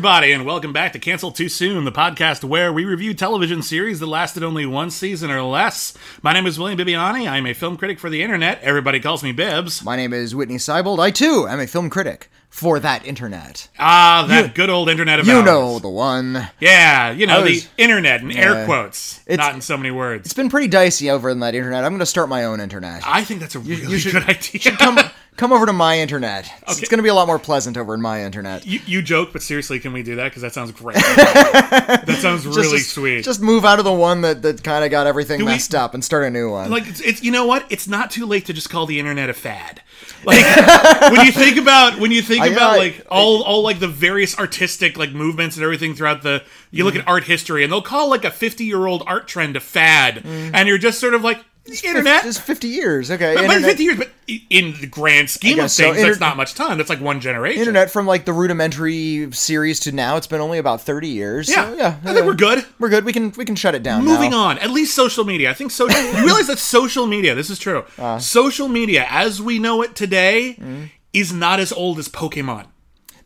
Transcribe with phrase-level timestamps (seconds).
[0.00, 4.00] Everybody, and welcome back to Cancel Too Soon, the podcast where we review television series
[4.00, 5.92] that lasted only one season or less.
[6.22, 7.30] My name is William Bibbiani.
[7.30, 8.62] I'm a film critic for the internet.
[8.62, 9.84] Everybody calls me Bibbs.
[9.84, 11.00] My name is Witney Seibold.
[11.00, 13.68] I too am a film critic for that internet.
[13.78, 15.44] Ah, that good old internet of You ours.
[15.44, 16.48] know the one.
[16.60, 20.24] Yeah, you know, was- the internet in air quotes, not in so many words.
[20.24, 21.84] It's been pretty dicey over in that internet.
[21.84, 23.02] I'm going to start my own internet.
[23.06, 24.72] I think that's a really you should- good idea.
[24.78, 24.98] Come,
[25.40, 26.44] come over to my internet.
[26.44, 26.80] It's, Okay.
[26.82, 28.66] it's going to be a lot more pleasant over in my internet.
[28.66, 30.24] you, you joke, but seriously, can we do that?
[30.24, 30.96] Because that sounds great.
[30.96, 33.24] that sounds Just- really just, sweet.
[33.24, 35.94] Just move out of the one that, that kind of got everything we- messed up
[35.94, 36.70] and start a new one.
[36.70, 39.30] like it's, it's you know what it's not too late to just call the internet
[39.30, 39.80] a fad
[40.24, 40.44] like
[41.12, 43.88] when you think about when you think I- about I- like all all like the
[43.88, 47.00] various artistic like movements and everything throughout the you look mm.
[47.00, 50.16] at art history and they'll call like a 50 year old art trend a fad
[50.16, 50.50] mm.
[50.52, 51.38] and you're just sort of like
[51.70, 53.10] the internet It's 50 years.
[53.10, 53.34] Okay.
[53.34, 54.10] but, but 50 years but
[54.48, 55.92] in the grand scheme of guess so.
[55.92, 59.80] things that's not much time that's like one generation internet from like the rudimentary series
[59.80, 61.48] to now, it's been only about 30 years.
[61.48, 61.96] yeah, So, yeah.
[62.04, 63.04] I think we're good We're good.
[63.04, 64.44] We can we can shut it down Moving now.
[64.44, 65.50] on, at least social media.
[65.50, 66.00] I think social.
[66.00, 67.34] you realize that social media.
[67.34, 67.84] This is true.
[67.98, 68.18] Uh.
[68.18, 70.84] social media, as we know it today, Mm-hmm.
[71.12, 72.66] is not as old as Pokemon.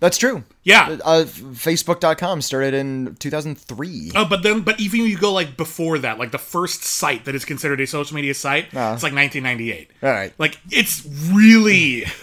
[0.04, 0.44] That's true.
[0.64, 0.98] Yeah.
[1.02, 4.12] Uh, Facebook.com started in 2003.
[4.14, 7.34] Oh, but then, but even you go like before that, like the first site that
[7.34, 9.90] is considered a social media site, it's like 1998.
[10.02, 10.06] Uh.
[10.06, 10.34] All right.
[10.36, 12.04] Like it's really,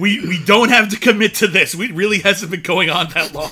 [0.00, 1.74] we we don't have to commit to this.
[1.74, 3.50] We it really hasn't been going on that long.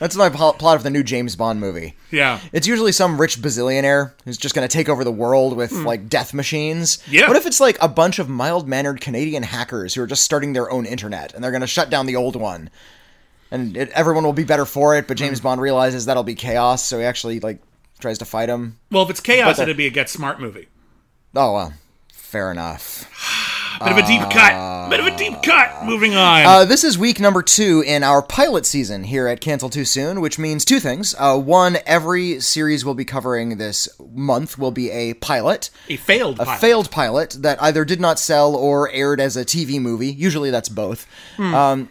[0.00, 1.94] That's my pl- plot of the new James Bond movie.
[2.10, 2.40] yeah.
[2.52, 6.08] It's usually some rich bazillionaire who's just going to take over the world with like
[6.08, 6.98] death machines.
[7.08, 7.28] Yeah.
[7.28, 10.54] What if it's like a bunch of mild mannered Canadian hackers who are just starting
[10.54, 12.70] their own internet and they're going to shut down the old one?
[13.52, 15.44] And it, everyone will be better for it, but James Hmm.
[15.44, 17.60] Bond realizes that'll be chaos, so he actually like
[17.98, 18.78] tries to fight him.
[18.90, 20.68] Well, if it's chaos, it'd be a Get Smart movie.
[21.34, 21.74] Oh well,
[22.10, 23.04] fair enough.
[23.82, 24.90] Bit of a deep cut.
[24.90, 25.86] Bit of a deep cut.
[25.86, 26.44] Moving on.
[26.44, 30.20] Uh, this is week number two in our pilot season here at Cancel Too Soon,
[30.20, 31.14] which means two things.
[31.18, 35.70] Uh, one, every series we'll be covering this month will be a pilot.
[35.88, 36.40] a failed.
[36.40, 36.60] a pilot.
[36.60, 40.12] failed pilot that either did not sell or aired as a TV movie.
[40.12, 41.06] Usually that's both.
[41.38, 41.54] Hmm.
[41.54, 41.88] Um,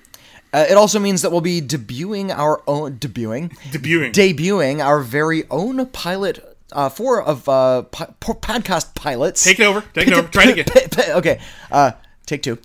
[0.53, 4.11] uh, it also means that we'll be debuting our own debuting debuting.
[4.11, 6.48] debuting our very own pilot.
[6.72, 9.44] Uh, four of uh, po- podcast pilots.
[9.44, 9.81] Take it over.
[9.94, 10.28] Take it over.
[10.28, 10.59] Try it
[10.97, 11.12] again.
[11.18, 11.40] okay,
[11.72, 11.91] uh,
[12.25, 12.57] take two.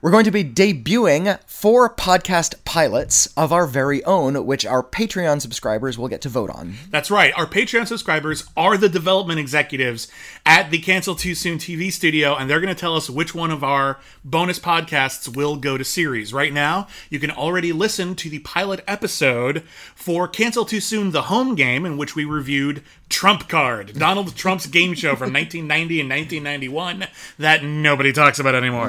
[0.00, 5.40] We're going to be debuting four podcast pilots of our very own, which our Patreon
[5.40, 6.74] subscribers will get to vote on.
[6.90, 7.32] That's right.
[7.36, 10.06] Our Patreon subscribers are the development executives
[10.46, 13.50] at the Cancel Too Soon TV studio, and they're going to tell us which one
[13.50, 16.32] of our bonus podcasts will go to series.
[16.32, 19.64] Right now, you can already listen to the pilot episode
[19.96, 24.66] for Cancel Too Soon, the home game, in which we reviewed Trump Card, Donald Trump's
[24.66, 27.06] game show from 1990 and 1991
[27.38, 28.88] that nobody talks about anymore.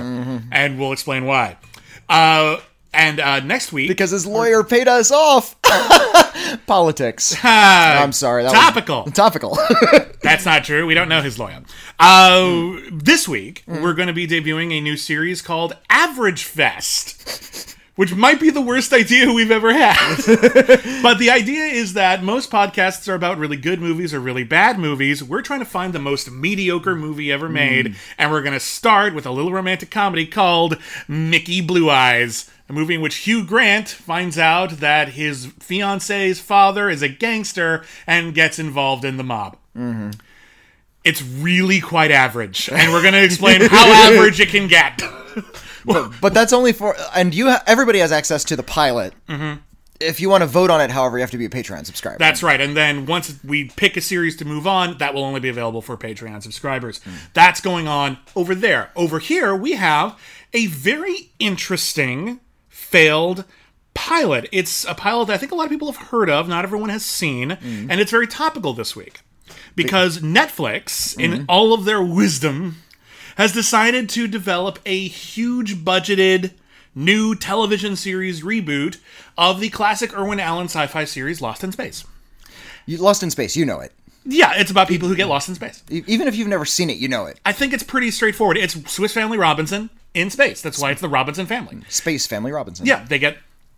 [0.51, 1.57] And we'll explain why.
[2.07, 2.57] Uh,
[2.93, 5.55] and uh, next week, Because his lawyer paid us off.
[6.65, 7.35] Politics.
[7.43, 8.43] Ah, I'm sorry.
[8.43, 9.03] That topical.
[9.03, 9.57] Was topical.
[10.23, 10.85] That's not true.
[10.85, 11.61] We don't know his lawyer.
[11.99, 18.15] Uh, this week, we're going to be debuting a new series called Average Fest, which
[18.15, 20.15] might be the worst idea we've ever had.
[21.03, 24.79] but the idea is that most podcasts are about really good movies or really bad
[24.79, 25.21] movies.
[25.21, 27.55] We're trying to find the most mediocre movie ever hmm.
[27.55, 30.77] made, and we're going to start with a little romantic comedy called
[31.09, 32.49] Mickey Blue Eyes.
[32.69, 37.83] A movie in which Hugh Grant finds out that his fiance's father is a gangster
[38.07, 39.57] and gets involved in the mob.
[39.77, 40.11] Mm-hmm.
[41.03, 45.01] It's really quite average, and we're going to explain how average it can get.
[46.21, 49.13] but that's only for and you ha- everybody has access to the pilot.
[49.27, 49.59] Mm-hmm.
[49.99, 52.17] If you want to vote on it, however, you have to be a Patreon subscriber.
[52.19, 52.61] That's right.
[52.61, 55.81] And then once we pick a series to move on, that will only be available
[55.81, 57.03] for Patreon subscribers.
[57.03, 57.15] Hmm.
[57.33, 58.91] That's going on over there.
[58.95, 60.17] Over here, we have
[60.53, 62.39] a very interesting
[62.69, 63.43] failed
[63.93, 64.47] pilot.
[64.53, 66.89] It's a pilot that I think a lot of people have heard of, not everyone
[66.89, 67.91] has seen, hmm.
[67.91, 69.19] and it's very topical this week.
[69.75, 71.45] Because Netflix, in hmm.
[71.49, 72.77] all of their wisdom,
[73.39, 76.51] has decided to develop a huge budgeted
[76.93, 78.99] new television series reboot
[79.37, 82.03] of the classic Irwin Allen sci-fi series Lost in Space.
[82.85, 83.93] You, Lost in Space, you know it.
[84.25, 85.81] Yeah, it's about people who get lost in space.
[85.89, 87.39] Even if you've never seen it, you know it.
[87.45, 88.57] I think it's pretty straightforward.
[88.57, 90.61] It's Swiss Family Robinson in space.
[90.61, 91.79] That's why it's the Robinson family.
[91.87, 92.85] Space Family Robinson.
[92.85, 93.37] Yeah, they get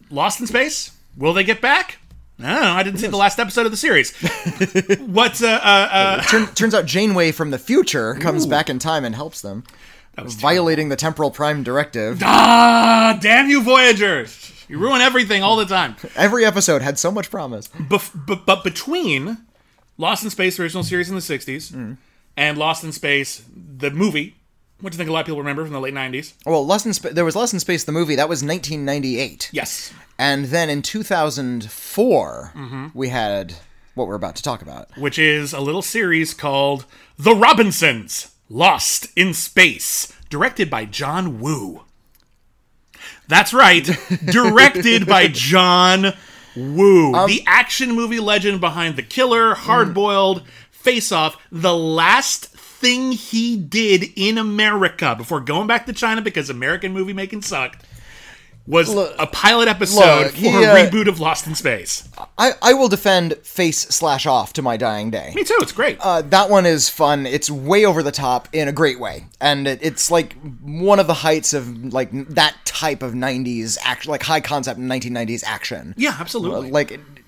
[0.09, 0.97] lost in space.
[1.15, 1.99] Will they get back?
[2.43, 2.71] I don't know.
[2.73, 4.15] I didn't see the last episode of the series.
[4.99, 5.41] what?
[5.41, 8.49] Uh, uh, uh, Turn, turns out Janeway from the future comes Ooh.
[8.49, 9.63] back in time and helps them,
[10.15, 12.21] that was violating the temporal prime directive.
[12.23, 14.51] Ah, damn you, Voyagers!
[14.67, 15.95] You ruin everything all the time.
[16.15, 17.67] Every episode had so much promise.
[17.69, 19.37] Bef- b- but between
[19.97, 21.97] Lost in Space original series in the '60s
[22.37, 24.35] and Lost in Space the movie,
[24.81, 26.33] which I think a lot of people remember from the late '90s.
[26.45, 29.93] Well, Lost in Spa- there was Lost in Space the movie that was 1998, Yes,
[30.19, 32.87] and then in 2004 Mm-hmm.
[32.93, 33.55] we had
[33.93, 34.89] what we're about to talk about.
[34.97, 36.85] which is a little series called
[37.17, 41.83] The Robinsons Lost in Space, directed by John Woo.
[43.27, 43.83] That's right,
[44.25, 46.13] directed by John
[46.55, 52.50] Woo, the action movie legend behind The Killer, Hard Boiled, Face Off, the last
[52.81, 57.85] thing he did in America before going back to China because American movie making sucked.
[58.67, 62.07] Was Look- a pilot episode look, for he, a uh, reboot of Lost in Space.
[62.37, 65.33] I, I will defend Face slash Off to my dying day.
[65.35, 65.97] Me too, it's great.
[65.99, 67.25] Uh, that one is fun.
[67.25, 71.07] It's way over the top in a great way, and it, it's like one of
[71.07, 75.95] the heights of like that type of '90s action, like high concept 1990s action.
[75.97, 76.69] yeah, absolutely.
[76.69, 77.20] Like it, it-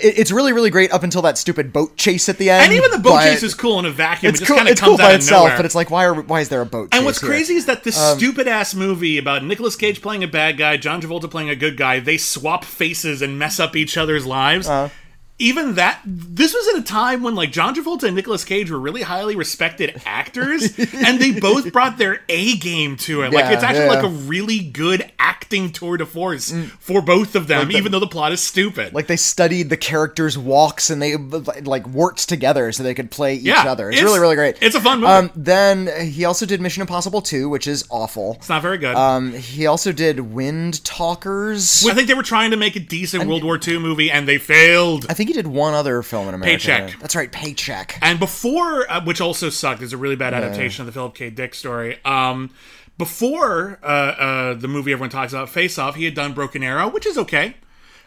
[0.00, 2.64] it's really really great up until that stupid boat chase at the end.
[2.64, 4.30] And even the boat chase is cool in a vacuum.
[4.30, 4.66] It's it just cool.
[4.66, 5.56] It's cool by itself, nowhere.
[5.56, 6.88] but it's like why are why is there a boat?
[6.92, 7.30] and what's here?
[7.30, 10.76] crazy is that this Um, stupid ass movie about Nicolas Cage playing a bad guy,
[10.76, 14.68] John Travolta playing a good guy, they swap faces and mess up each other's lives.
[14.68, 14.88] Uh-huh.
[15.42, 18.78] Even that, this was at a time when like John Travolta and Nicolas Cage were
[18.78, 23.32] really highly respected actors, and they both brought their A game to it.
[23.32, 23.92] like it's actually yeah.
[23.92, 28.06] like a really good acting tour de force for both of them, even though the
[28.06, 28.94] plot is stupid.
[28.94, 33.34] Like they studied the characters' walks and they like worked together so they could play
[33.34, 33.88] each Yeah, other.
[33.90, 34.58] It's, it's- really really great.
[34.60, 35.12] it's a fun movie.
[35.12, 38.34] Um, then he also did Mission Impossible 2, which is awful.
[38.38, 38.94] it's not very good.
[38.94, 41.86] Um, he also did Wind Talkers.
[41.86, 44.38] I think they were trying to make a decent World War II movie, and they
[44.38, 45.06] failed.
[45.08, 46.58] I think he did one other film in America.
[46.58, 47.00] Paycheck.
[47.00, 47.98] That's right, Paycheck.
[48.02, 51.30] And before, uh, which also sucked, is a really bad adaptation of the Philip K.
[51.30, 51.98] Dick story.
[52.04, 52.50] Um,
[52.98, 56.90] before uh, uh, the movie everyone talks about, Face Off, he had done Broken Arrow,
[56.90, 57.56] which is okay,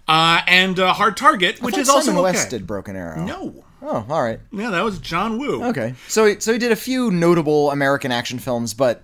[0.08, 2.34] uh, and uh, Hard Target, which is also Simon okay.
[2.34, 3.26] West did Broken Arrow.
[3.26, 4.40] No, Oh, all right.
[4.52, 5.64] yeah, that was John Woo.
[5.66, 5.94] Okay.
[6.08, 9.04] So he, so he did a few notable American action films, but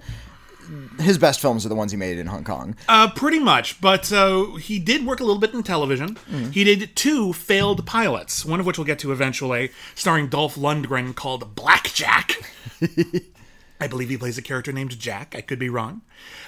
[1.00, 2.76] his best films are the ones he made in Hong Kong.
[2.88, 6.18] Uh, pretty much, but uh, he did work a little bit in television.
[6.52, 11.16] He did two failed pilots, one of which we'll get to eventually, starring Dolph Lundgren,
[11.16, 12.34] called Blackjack.
[13.82, 15.34] I believe he plays a character named Jack.
[15.36, 16.02] I could be wrong.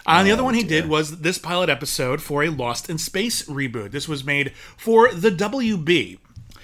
[0.05, 2.99] Uh, and the other one he did was this pilot episode for a Lost in
[2.99, 3.89] Space reboot.
[3.89, 6.19] This was made for the WB.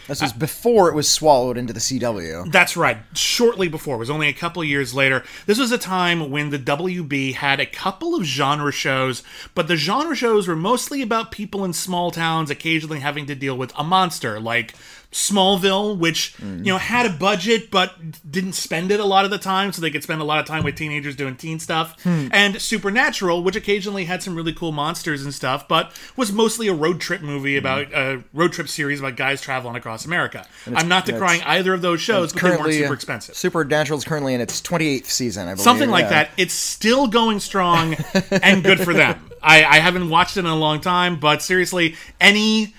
[0.07, 2.51] This was before it was swallowed into the CW.
[2.51, 2.97] That's right.
[3.13, 5.23] Shortly before, it was only a couple years later.
[5.45, 9.23] This was a time when the WB had a couple of genre shows,
[9.53, 13.57] but the genre shows were mostly about people in small towns occasionally having to deal
[13.57, 14.73] with a monster, like
[15.11, 16.59] Smallville, which mm.
[16.59, 17.95] you know had a budget but
[18.29, 20.45] didn't spend it a lot of the time, so they could spend a lot of
[20.45, 22.27] time with teenagers doing teen stuff, hmm.
[22.31, 26.73] and Supernatural, which occasionally had some really cool monsters and stuff, but was mostly a
[26.73, 27.59] road trip movie hmm.
[27.59, 30.45] about a road trip series about guys traveling across America.
[30.67, 33.35] I'm not decrying either of those shows, but they weren't super uh, expensive.
[33.35, 35.63] Supernatural is currently in its 28th season, I believe.
[35.63, 36.09] Something like yeah.
[36.09, 36.31] that.
[36.37, 37.95] It's still going strong
[38.31, 39.25] and good for them.
[39.41, 42.73] I, I haven't watched it in a long time, but seriously, any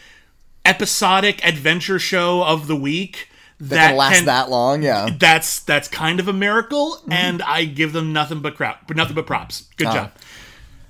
[0.65, 5.11] episodic adventure show of the week that, That can last can- that long, yeah.
[5.19, 7.13] that's that's kind of a miracle, Mm-hmm.
[7.13, 9.65] and I give them nothing but crap, but nothing but props.
[9.77, 9.93] Good Ah.
[9.95, 10.13] job.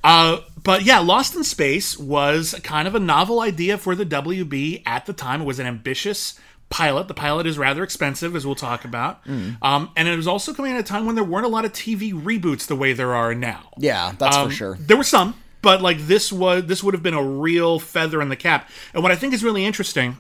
[0.02, 4.82] Uh, but yeah, Lost in Space was kind of a novel idea for the WB
[4.86, 5.42] at the time.
[5.42, 6.38] It was an ambitious
[6.70, 7.08] pilot.
[7.08, 9.24] The pilot is rather expensive, as we'll talk about.
[9.26, 9.56] Mm.
[9.62, 11.72] Um, and it was also coming at a time when there weren't a lot of
[11.72, 13.70] TV reboots the way there are now.
[13.76, 14.78] Yeah, that's Um, for sure.
[14.80, 18.28] There were some, but like this was this would have been a real feather in
[18.28, 18.68] the cap.
[18.94, 20.18] And what I think is really interesting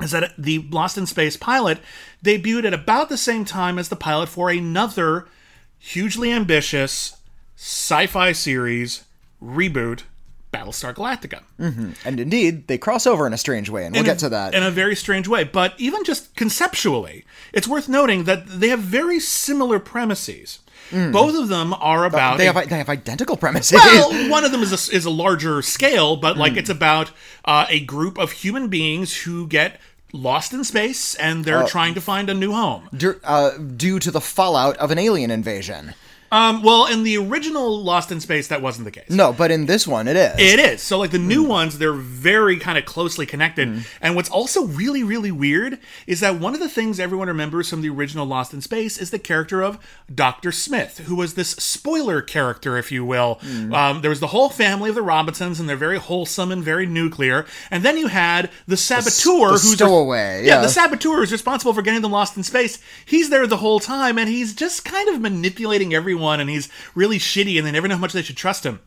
[0.00, 1.78] is that the Lost in Space pilot
[2.24, 5.26] debuted at about the same time as the pilot for another
[5.78, 7.16] hugely ambitious
[7.56, 9.04] sci-fi series
[9.42, 10.02] reboot,
[10.52, 11.42] Battlestar Galactica.
[11.60, 11.92] Mm-hmm.
[12.04, 14.28] And indeed, they cross over in a strange way, and we'll In get a- to
[14.30, 14.54] that.
[14.54, 15.44] in a very strange way.
[15.44, 20.58] But even just conceptually, it's worth noting that they have very similar premises.
[20.92, 22.38] Both of them are about Mm.
[22.38, 23.72] they a- have they have identical premises.
[23.72, 27.10] well, one of them is a, is a larger scale, but like it's about
[27.44, 29.80] uh, a group of human beings who get
[30.12, 32.88] lost in space and they're trying to find a new home.
[32.94, 35.94] Dur- uh, due to the fallout of an alien invasion.
[36.32, 39.10] Um, well, in the original Lost in Space, that wasn't the case.
[39.10, 40.34] No, but in this one, it is.
[40.38, 40.80] It is.
[40.80, 43.84] So, like the new ones, they're very kind of closely connected.
[44.00, 47.82] And what's also really, really weird is that one of the things everyone remembers from
[47.82, 49.78] the original Lost in Space is the character of
[50.12, 50.52] Dr.
[50.52, 53.38] Smith, who was this spoiler character, if you will.
[53.74, 56.86] Um, there was the whole family of the Robinsons, and they're very wholesome and very
[56.86, 57.44] nuclear.
[57.70, 60.60] And then you had the saboteur, the who's stowaway, yeah, yeah.
[60.62, 62.78] the saboteur is responsible for getting them lost in space.
[63.04, 67.18] He's there the whole time, and he's just kind of manipulating everyone, and he's really
[67.18, 68.80] shitty, and they never know how much they should trust him.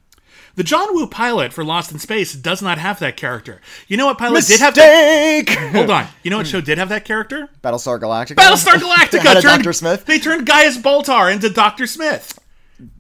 [0.56, 3.60] The John Woo pilot for Lost in Space does not have that character.
[3.88, 5.46] You know what pilot did have that?
[5.46, 5.60] Mistake.
[5.74, 6.08] Hold on.
[6.24, 6.52] You know what hmm.
[6.52, 7.50] show did have that character?
[7.62, 8.36] Battlestar Galactica.
[8.36, 9.74] Battlestar Galactica turned Dr.
[9.74, 10.06] Smith.
[10.06, 12.40] They turned Gaius Baltar into Doctor Smith.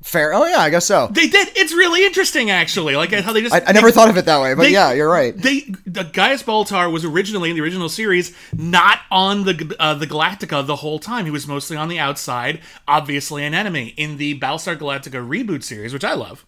[0.03, 0.33] Fair.
[0.33, 1.07] Oh yeah, I guess so.
[1.11, 1.49] They did.
[1.55, 2.95] It's really interesting, actually.
[2.95, 3.53] Like how they just.
[3.53, 5.35] I, I never they- thought of it that way, but they- yeah, you're right.
[5.35, 10.07] They the Gaius Baltar was originally in the original series not on the uh, the
[10.07, 11.25] Galactica the whole time.
[11.25, 13.93] He was mostly on the outside, obviously an enemy.
[13.97, 16.45] In the Battlestar Galactica reboot series, which I love,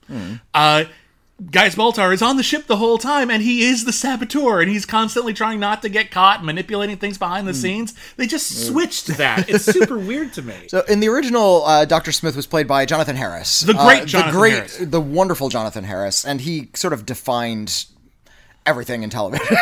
[0.53, 0.85] uh,
[1.51, 4.71] Gaius Baltar is on the ship the whole time, and he is the saboteur, and
[4.71, 7.93] he's constantly trying not to get caught, manipulating things behind the scenes.
[8.15, 9.47] They just switched that.
[9.57, 10.55] It's super weird to me.
[10.67, 14.05] So in the original, uh, Doctor Smith was played by Jonathan Harris, The great uh,
[14.05, 14.77] Jonathan the great, Harris.
[14.79, 17.85] the wonderful Jonathan Harris, and he sort of defined
[18.65, 19.45] everything in television.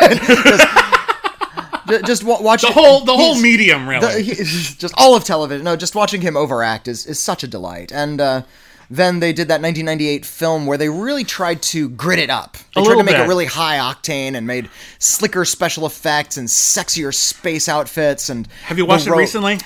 [1.86, 4.14] just, just wa- watch the whole the whole medium, really.
[4.14, 4.34] the- he-
[4.76, 5.64] just all of television.
[5.64, 7.92] No, just watching him overact is, is such a delight.
[7.92, 8.42] And uh,
[8.90, 12.56] then they did that 1998 film where they really tried to grit it up.
[12.74, 13.24] They A tried to make bit.
[13.24, 18.28] it really high octane and made slicker special effects and sexier space outfits.
[18.28, 19.58] And Have you watched it recently?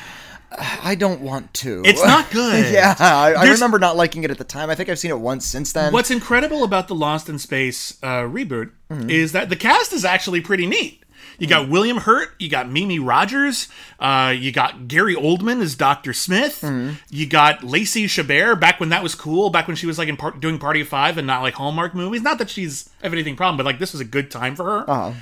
[0.82, 1.82] I don't want to.
[1.84, 2.72] It's not good.
[2.74, 4.68] yeah, I, I remember not liking it at the time.
[4.68, 5.92] I think I've seen it once since then.
[5.92, 9.08] What's incredible about the Lost in Space uh, reboot Mm-hmm.
[9.08, 10.99] is that the cast is actually pretty neat.
[11.40, 13.68] You got William Hurt, you got Mimi Rogers,
[13.98, 16.94] uh, you got Gary Oldman as Doctor Smith, Mm-hmm.
[17.08, 20.16] you got Lacey Chabert back when that was cool, back when she was like in
[20.16, 22.22] par- doing Party of Five and not like Hallmark movies.
[22.22, 24.90] Not that she's have anything problem, but like this was a good time for her.
[24.90, 25.12] Uh-huh.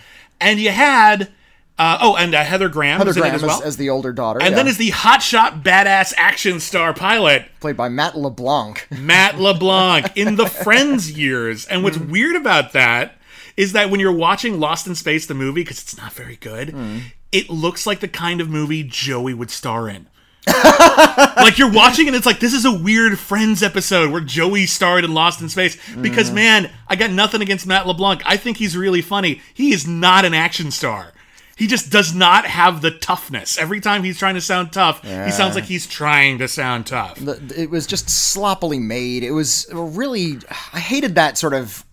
[0.41, 1.31] And you had
[1.79, 3.63] uh, oh, and uh, Heather Graham Heather was in it Graham as as, well.
[3.63, 7.77] as the older daughter, and yeah, then as the hotshot badass action star pilot played
[7.77, 8.89] by Matt LeBlanc.
[8.99, 11.67] Matt LeBlanc in the Friends years.
[11.67, 13.18] And what's weird about that
[13.59, 16.73] is that when you're watching Lost in Space, the movie, because it's not very good,
[17.33, 20.07] it looks like the kind of movie Joey would star in.
[21.37, 25.05] like you're watching and it's like this is a weird Friends episode where Joey starred
[25.05, 26.37] in Lost in Space because mm-hmm.
[26.37, 28.23] man, I got nothing against Matt LeBlanc.
[28.25, 29.43] I think he's really funny.
[29.53, 31.13] He is not an action star.
[31.57, 33.59] He just does not have the toughness.
[33.59, 37.21] Every time he's trying to sound tough, he sounds like he's trying to sound tough.
[37.57, 39.25] It was just sloppily made.
[39.25, 40.39] It was really.
[40.73, 41.85] I hated that sort of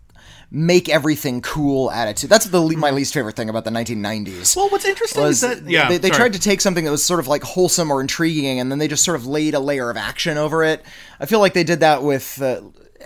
[0.56, 2.30] make everything cool attitude.
[2.30, 4.56] That's the my least favorite thing about the 1990s.
[4.56, 7.04] Well, what's interesting was is that yeah, they, they tried to take something that was
[7.04, 9.90] sort of like wholesome or intriguing, and then they just sort of laid a layer
[9.90, 10.84] of action over it.
[11.20, 12.42] I feel like they did that with.
[12.42, 12.62] Uh,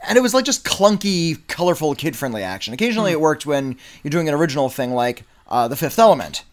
[0.08, 2.74] and it was like just clunky, colorful, kid-friendly action.
[2.74, 3.16] Occasionally, Hmm.
[3.18, 6.44] it worked when you're doing an original thing like uh, The Fifth Element,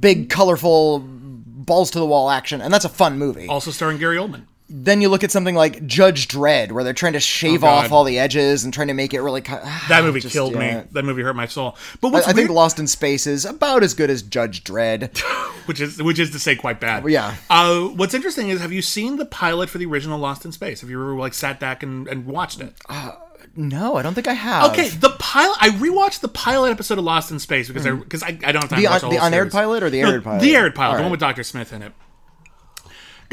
[0.00, 4.16] big, colorful, balls to the wall action, and that's a fun movie also starring Gary
[4.16, 4.42] Oldman.
[4.68, 7.92] Then you look at something like Judge Dredd, where they're trying to shave Oh, off
[7.92, 9.42] all the edges and trying to make it really.
[9.42, 9.60] Cut.
[9.62, 10.80] Ah, that movie Just, killed yeah.
[10.80, 10.86] me.
[10.92, 11.76] That movie hurt my soul.
[12.00, 14.64] But I, what's I think weird, Lost in Space is about as good as Judge
[14.64, 15.18] Dredd.
[15.66, 17.06] which is which is to say quite bad.
[17.08, 17.36] Yeah.
[17.50, 20.80] Uh, what's interesting is have you seen the pilot for the original Lost in Space?
[20.80, 22.74] Have you ever like sat back and, and watched it?
[22.88, 23.12] Uh,
[23.56, 24.70] no, I don't think I have.
[24.72, 25.58] Okay, the pilot.
[25.60, 27.96] I rewatched the pilot episode of Lost in Space because hmm.
[27.96, 29.52] I because I, I don't have time The to watch the, the unaired series.
[29.52, 30.40] pilot or the No, aired pilot?
[30.40, 31.92] The aired pilot, the one with Doctor Smith in it.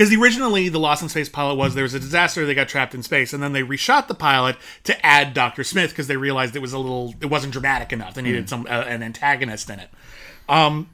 [0.02, 2.96] Because originally the Lost in Space pilot was there was a disaster, they got trapped
[2.96, 4.56] in space, and then they reshot the pilot
[4.86, 8.16] to add Doctor Smith because they realized it was a little, it wasn't dramatic enough.
[8.16, 8.28] They Hmm.
[8.28, 9.90] needed some uh, an antagonist in it.
[10.50, 10.90] Um,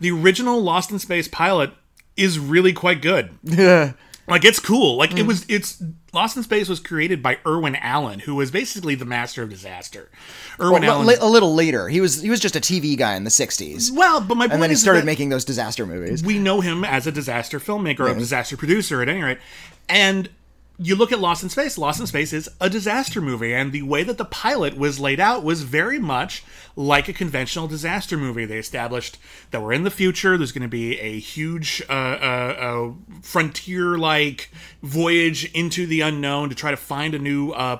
[0.00, 1.70] the original Lost in Space pilot
[2.16, 3.30] is really quite good.
[3.44, 3.92] Yeah.
[4.28, 4.96] Like it's cool.
[4.96, 5.18] Like Hmm.
[5.18, 5.44] it was.
[5.48, 5.82] It's
[6.14, 10.10] Lost in Space was created by Irwin Allen, who was basically the master of disaster.
[10.60, 11.16] Irwin Well, Allen.
[11.20, 14.20] a little later, he was he was just a TV guy in the '60s, well,
[14.20, 16.22] but my point and then he started making those disaster movies.
[16.22, 19.38] we know him as a disaster filmmaker, or a disaster producer, at any rate.
[19.88, 20.28] And
[20.82, 21.78] you look at Lost in Space.
[21.78, 25.20] Lost in Space is a disaster movie, and the way that the pilot was laid
[25.20, 26.42] out was very much
[26.74, 28.44] like a conventional disaster movie.
[28.44, 29.18] They established
[29.50, 30.36] that we're in the future.
[30.36, 34.50] There's going to be a huge uh, uh, uh, frontier-like
[34.82, 37.78] voyage into the unknown to try to find a new uh,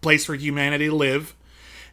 [0.00, 1.34] place for humanity to live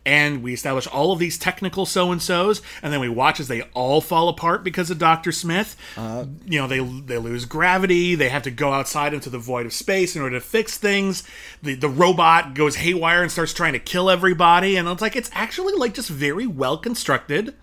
[0.06, 3.48] and we establish all of these technical so and so's, and then we watch as
[3.48, 5.75] they all fall apart because of Doctor Smith.
[5.98, 8.15] Uh, you know, they they lose gravity.
[8.15, 11.24] They have to go outside into the void of space in order to fix things.
[11.62, 15.29] The the robot goes haywire and starts trying to kill everybody, and it's like it's
[15.34, 17.56] actually like just very well constructed,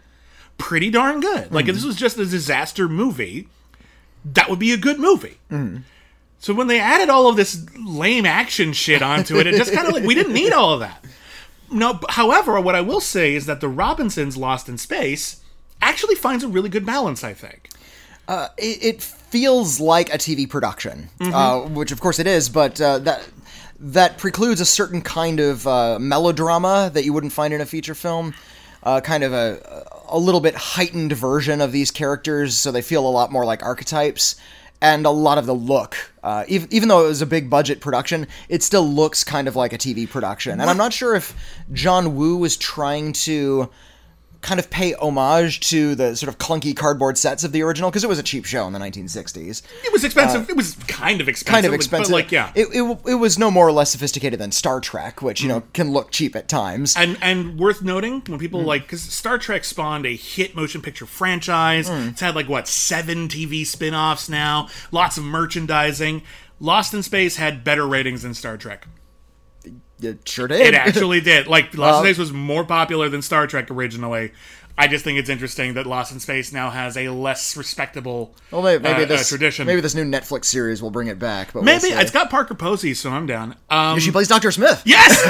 [0.59, 1.53] pretty darn good.
[1.53, 1.79] Like if mm.
[1.79, 3.49] this was just a disaster movie,
[4.25, 5.39] that would be a good movie.
[5.51, 5.83] Mm.
[6.39, 9.89] So when they added all of this lame action shit onto it, it just kind
[9.89, 11.05] of like we didn't need all of that.
[11.71, 15.43] No, however, what I will say is that the Robinsons Lost in Space
[15.83, 17.69] actually finds a really good balance, I think.
[18.59, 22.99] it, it feels like a TV production, uh, which of course it is, but uh,
[23.01, 23.29] that
[23.79, 27.95] that precludes a certain kind of uh, melodrama that you wouldn't find in a feature
[27.95, 28.35] film.
[28.83, 33.07] Uh, kind of a a little bit heightened version of these characters, so they feel
[33.07, 34.37] a lot more like archetypes.
[34.83, 37.81] And a lot of the look, uh, even, even though it was a big budget
[37.81, 40.61] production, it still looks kind of like a TV production.
[40.61, 41.35] And I'm not sure if
[41.73, 43.71] John Woo was trying to
[44.47, 48.05] kind of pay homage to the sort of clunky cardboard sets of the original because
[48.05, 49.63] it was a cheap show in the 1960s.
[49.85, 50.49] It was expensive.
[50.49, 51.53] it was kind of expensive.
[51.53, 52.13] Uh, Kind of expensive.
[52.13, 52.53] But like, yeah.
[52.55, 55.65] It, it, it was no more or less sophisticated than Star Trek, which, you know,
[55.73, 56.95] can look cheap at times.
[56.97, 58.67] and and worth noting when people Hmm.
[58.69, 61.89] like because Star Trek spawned a hit motion picture franchise.
[61.89, 62.09] Hmm.
[62.11, 66.23] It's had like what seven TV spin-offs now, lots of merchandising.
[66.61, 68.87] Lost in Space had better ratings than Star Trek.
[70.01, 70.61] It sure did.
[70.61, 71.47] It actually did.
[71.47, 74.33] Like Lost in Space was more popular than Star Trek originally.
[74.79, 78.63] I just think it's interesting that Lost in Space now has a less respectable well,
[78.63, 79.67] maybe, maybe uh, uh, this tradition.
[79.67, 81.53] maybe this new Netflix series will bring it back.
[81.55, 83.57] But Maybe we'll it's got Parker Posey, so I'm down.
[83.71, 84.83] Um, she plays Doctor Smith.
[84.85, 85.23] yes,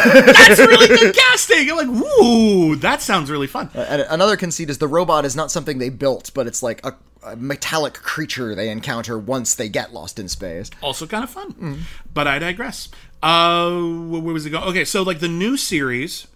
[0.47, 1.71] that's really good casting.
[1.71, 3.71] I'm like, ooh, that sounds really fun.
[3.75, 6.95] And another conceit is the robot is not something they built, but it's like a,
[7.25, 10.71] a metallic creature they encounter once they get lost in space.
[10.83, 11.53] also kind of fun.
[11.53, 11.79] Mm.
[12.13, 12.89] But I digress.
[13.23, 14.65] Uh, where was it going?
[14.71, 16.27] Okay, so like the new series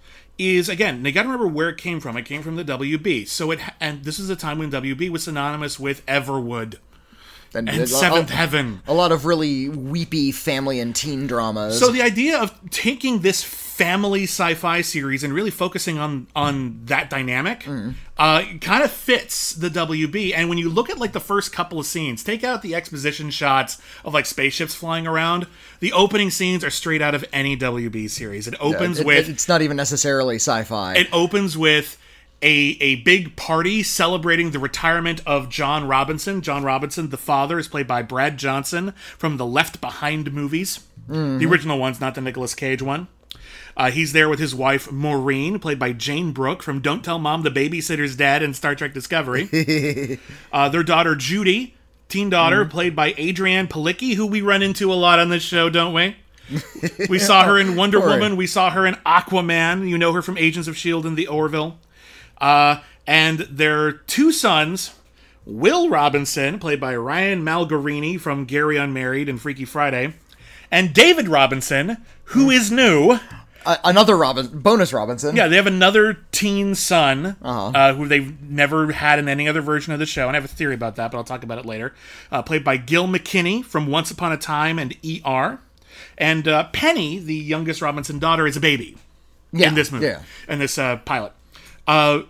[0.41, 1.03] is again.
[1.03, 2.17] They got to remember where it came from.
[2.17, 3.29] It came from the WB.
[3.29, 6.77] So it and this is a time when WB was synonymous with Everwood
[7.55, 8.83] and there's a- Seventh a, Heaven.
[8.87, 11.79] A lot of really weepy family and teen dramas.
[11.79, 17.09] So the idea of taking this family sci-fi series and really focusing on on that
[17.09, 17.67] dynamic
[18.19, 20.33] uh, kind of fits the WB.
[20.35, 23.31] And when you look at like the first couple of scenes, take out the exposition
[23.31, 25.47] shots of like spaceships flying around.
[25.81, 28.47] The opening scenes are straight out of any WB series.
[28.47, 30.95] It opens It- with it's not even necessarily sci-fi.
[30.97, 31.97] it opens with
[32.43, 36.43] a a big party celebrating the retirement of John Robinson.
[36.43, 41.47] John Robinson, the father, is played by Brad Johnson from the Left Behind movies, the
[41.47, 43.09] original ones, not the Nicolas Cage one.
[43.77, 47.43] Uh, he's there with his wife Maureen, played by Jayne Brook from Don't Tell Mom
[47.43, 50.19] the Babysitter's Dead in Star Trek Discovery.
[50.53, 51.75] uh, their daughter Judy,
[52.09, 55.71] teen daughter, played by Adrianne Palicki, who we run into a lot on this show,
[55.71, 56.17] don't we?
[57.09, 58.37] We saw her in Wonder Woman.
[58.37, 59.89] We saw her in Aquaman.
[59.89, 61.07] You know her from Agents of S.H.I.E.L.D.
[61.07, 61.79] and the Orville.
[62.41, 64.95] Uh, and their two sons,
[65.45, 70.15] Will Robinson, played by Ryan Malgarini from Gary Unmarried and Freaky Friday,
[70.71, 73.19] and David Robinson, who is new.
[73.67, 75.37] Uh, another Robin, bonus Robinson.
[75.37, 79.93] Yeah, they have another teen son uh who they've never had in any other version
[79.93, 81.67] of the show, and I have a theory about that, but I'll talk about it
[81.67, 81.93] later.
[82.33, 85.59] Uh, played by Gil McKinney from Once Upon a Time and ER,
[86.17, 88.97] and uh, Penny, the youngest Robinson daughter, is a baby
[89.53, 90.23] yeah, in this movie, Yeah.
[90.49, 91.33] in this uh, pilot.
[91.87, 92.23] Uh,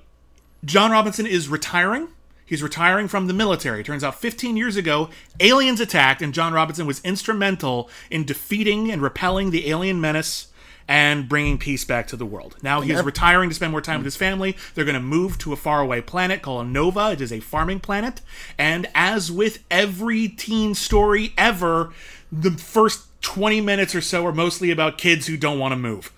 [0.64, 2.08] John Robinson is retiring.
[2.44, 3.84] He's retiring from the military.
[3.84, 5.08] Turns out 15 years ago,
[5.38, 10.48] aliens attacked, and John Robinson was instrumental in defeating and repelling the alien menace
[10.88, 12.56] and bringing peace back to the world.
[12.62, 14.56] Now he is retiring to spend more time with his family.
[14.74, 17.12] They're going to move to a faraway planet called Nova.
[17.12, 18.20] It is a farming planet.
[18.58, 21.92] And as with every teen story ever,
[22.32, 26.12] the first 20 minutes or so are mostly about kids who don't want to move.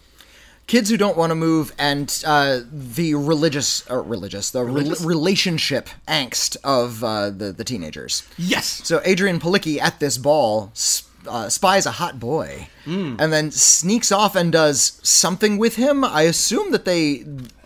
[0.67, 5.01] Kids who don't want to move and uh, the religious, or religious, the rel- Religious?
[5.05, 8.23] relationship angst of uh, the the teenagers.
[8.39, 8.67] Yes.
[8.85, 13.17] So Adrianne Palicki at this ball s- uh, spies a hot boy, Hmm.
[13.19, 16.05] and then sneaks off and does something with him.
[16.05, 17.25] I assume that they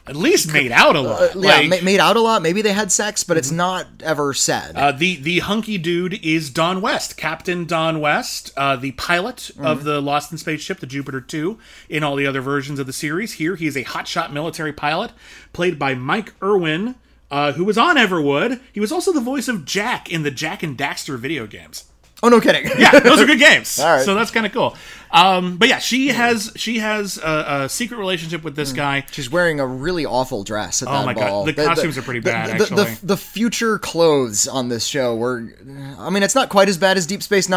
[0.09, 1.21] At least made out a lot.
[1.23, 2.43] uh, yeah Like- ma- made out a lot.
[2.43, 4.77] Maybe they had sex, but it's not ever said.
[4.77, 9.85] Uh, the the hunky dude is Don West, Captain Don West, uh, the pilot of
[9.85, 12.93] the Lost in Space ship, the Jupiter Two, in all the other versions of the
[12.93, 13.35] series.
[13.35, 15.11] Here, he is a hotshot military pilot,
[15.53, 16.95] played by Mike Erwin,
[17.31, 18.61] uh, who was on Everwood.
[18.73, 21.85] He was also the voice of Jack in the Jak and Daxter video games.
[22.23, 22.71] Oh no, kidding.
[22.79, 23.79] Yeah, those are good games.
[23.79, 24.05] All right.
[24.05, 24.77] So that's kind of cool.
[25.11, 29.05] Um, but yeah, she has she has a, a secret relationship with this guy.
[29.13, 31.29] She's wearing a really awful dress at Oh that my God.
[31.29, 31.45] ball.
[31.45, 33.07] The costumes are pretty bad, The, the, actually.
[33.07, 35.55] the future clothes on this show were,
[35.99, 37.49] I mean, it's not quite as bad as Deep Space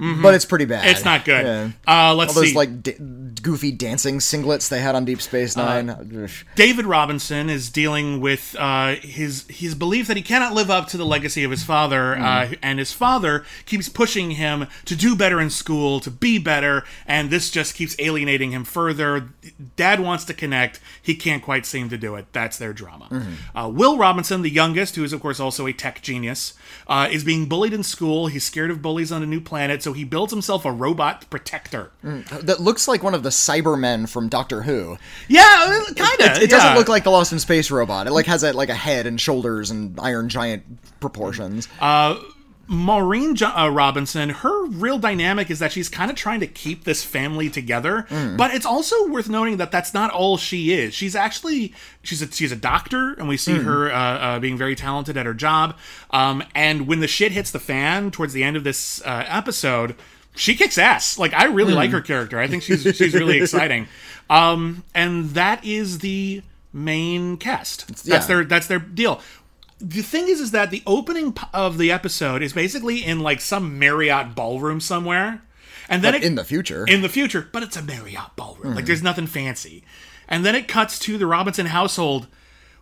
[0.00, 0.80] 9 but it's pretty bad.
[0.82, 0.90] Mm-hmm.
[0.90, 1.44] It's not good.
[1.44, 1.70] Yeah.
[2.10, 2.56] Uh, let's All those see.
[2.56, 2.94] like d-
[3.42, 5.90] goofy dancing singlets they had on Deep Space Uh, Nine.
[5.90, 6.30] Ugh.
[6.54, 10.96] David Robinson is dealing with uh, his his belief that he cannot live up to
[10.96, 15.40] the legacy of his father, uh, and his father keeps pushing him to do better
[15.40, 19.28] in school, to be better, and this just keeps alienating him further.
[19.76, 22.26] Dad wants to connect, he can't quite seem to do it.
[22.32, 23.26] That's their drama.
[23.54, 26.54] Uh, Will Robinson, the youngest, who is of course also a tech genius,
[26.86, 28.26] uh, is being bullied in school.
[28.28, 31.24] He's scared of bullies on a new planet, so so he builds himself a robot
[31.30, 31.90] protector.
[32.04, 32.28] Mm.
[32.42, 34.98] That looks like one of the Cybermen from Doctor Who.
[35.28, 36.42] Yeah, uh, kind of.
[36.42, 38.06] It doesn't look like the Lost in Space robot.
[38.06, 41.68] It like has a, like a head and shoulders and iron giant proportions.
[41.80, 42.16] Uh,
[42.68, 46.84] Maureen jo- uh, Robinson, her real dynamic is that she's kind of trying to keep
[46.84, 50.92] this family together, but it's also worth noting that that's not all she is.
[50.94, 54.76] She's actually she's a she's a doctor, and we see her uh, uh, being very
[54.76, 55.76] talented at her job.
[56.10, 59.94] Um, and when the shit hits the fan towards the end of this uh, episode,
[60.36, 61.18] she kicks ass.
[61.18, 62.38] Like I really like her character.
[62.38, 63.88] I think she's she's really exciting.
[64.28, 67.88] Um, and that is the main cast.
[67.88, 68.18] That's Yeah.
[68.18, 69.22] their that's their deal
[69.80, 73.78] the thing is is that the opening of the episode is basically in like some
[73.78, 75.42] marriott ballroom somewhere
[75.88, 76.84] and then it, in the future.
[76.86, 78.74] in the future but it's a marriott ballroom.
[78.74, 78.86] Like hmm.
[78.86, 79.84] there's nothing fancy.
[80.28, 82.26] And then it cuts to the robinson household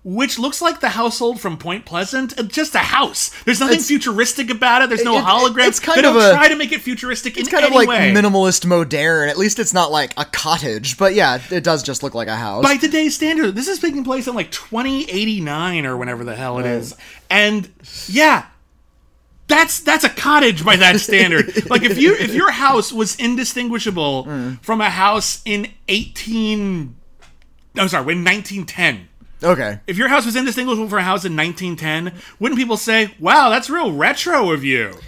[0.06, 2.48] which looks like the household from Point Pleasant.
[2.48, 3.32] Just a house.
[3.42, 4.88] There's nothing It's- futuristic about it.
[4.88, 5.66] There's no it- hologram.
[5.66, 7.58] it's kind they of don't a- try to make it futuristic in the case.
[7.58, 8.14] it's in kind of like way.
[8.14, 9.28] minimalist modern.
[9.28, 10.96] At least it's not like a cottage.
[10.96, 12.62] But yeah, it does just look like a house.
[12.62, 16.66] by today's standard, this is taking place in like 2089 or whenever the hell it
[16.66, 16.76] oh.
[16.76, 16.94] is.
[17.28, 17.68] And
[18.06, 18.46] yeah,
[19.48, 21.66] that's that's a cottage by that standard.
[21.68, 24.62] like if you if your house was indistinguishable mm.
[24.62, 26.94] from a house in 18
[27.78, 29.08] I'm sorry, in 1910.
[29.42, 29.80] Okay.
[29.86, 33.70] If your house was indistinguishable from a house in 1910, wouldn't people say, "Wow, that's
[33.70, 34.98] real retro of you"?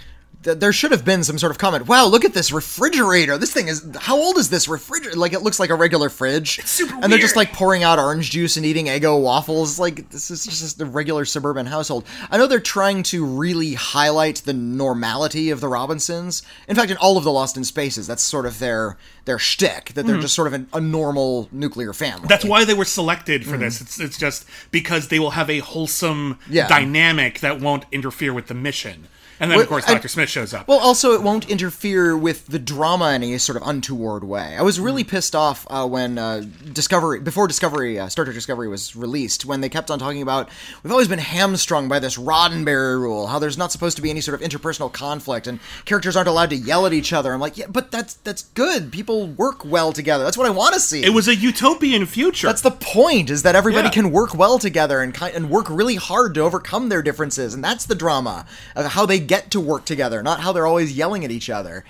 [0.43, 1.87] Th- there should have been some sort of comment.
[1.87, 3.37] Wow, look at this refrigerator.
[3.37, 5.17] This thing is how old is this refrigerator?
[5.17, 6.59] Like it looks like a regular fridge.
[6.59, 9.79] It's super And they're just like pouring out orange juice and eating Eggo waffles.
[9.79, 12.05] Like this is just a regular suburban household.
[12.31, 16.41] I know they're trying to really highlight the normality of the Robinsons.
[16.69, 19.93] In fact, in all of the Lost in Spaces, that's sort of their their shtick.
[19.93, 20.21] That they're mm-hmm.
[20.21, 22.27] just sort of an, a normal nuclear family.
[22.29, 23.59] That's why they were selected for mm.
[23.59, 23.81] this.
[23.81, 26.69] It's it's just because they will have a wholesome Yeah.
[26.69, 29.09] dynamic that won't interfere with the mission.
[29.39, 30.07] And then of course Dr.
[30.07, 30.67] Smith shows up.
[30.67, 34.55] Well, also, it won't interfere with the drama in any sort of untoward way.
[34.57, 38.67] I was really pissed off uh, when uh, Discovery, before Discovery, uh, Star Trek Discovery
[38.67, 40.49] was released, when they kept on talking about
[40.83, 44.21] we've always been hamstrung by this Roddenberry rule, how there's not supposed to be any
[44.21, 47.33] sort of interpersonal conflict and characters aren't allowed to yell at each other.
[47.33, 48.91] I'm like, yeah, but that's that's good.
[48.91, 50.23] People work well together.
[50.23, 51.03] That's what I want to see.
[51.03, 52.47] it was a utopian future.
[52.47, 53.91] That's the point, is that everybody Yeah.
[53.93, 57.63] can work well together and ki- and work really hard to overcome their differences, and
[57.63, 61.23] that's the drama of how they get to work together, not how they're always yelling
[61.23, 61.85] at each other.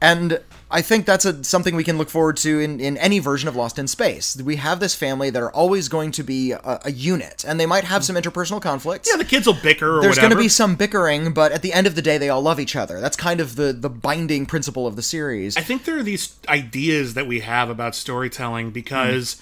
[0.00, 3.48] And I think that's a, something we can look forward to in, in any version
[3.48, 4.36] of Lost in Space.
[4.36, 7.66] We have this family that are always going to be a, a unit, and they
[7.66, 9.08] might have some interpersonal conflicts.
[9.08, 10.34] yeah, the kids will bicker or There's whatever.
[10.34, 12.58] going to be some bickering, but at the end of the day, they all love
[12.58, 13.00] each other.
[13.00, 15.56] That's kind of the, the binding principle of the series.
[15.56, 19.40] I think there are these ideas that we have about storytelling because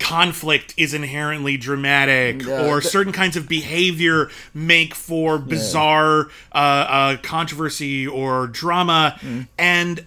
[0.00, 6.56] conflict is inherently dramatic, Yeah, or th- certain kinds of behavior make for bizarre uh,
[6.56, 9.16] uh, controversy or drama.
[9.20, 9.46] Mm.
[9.58, 10.06] And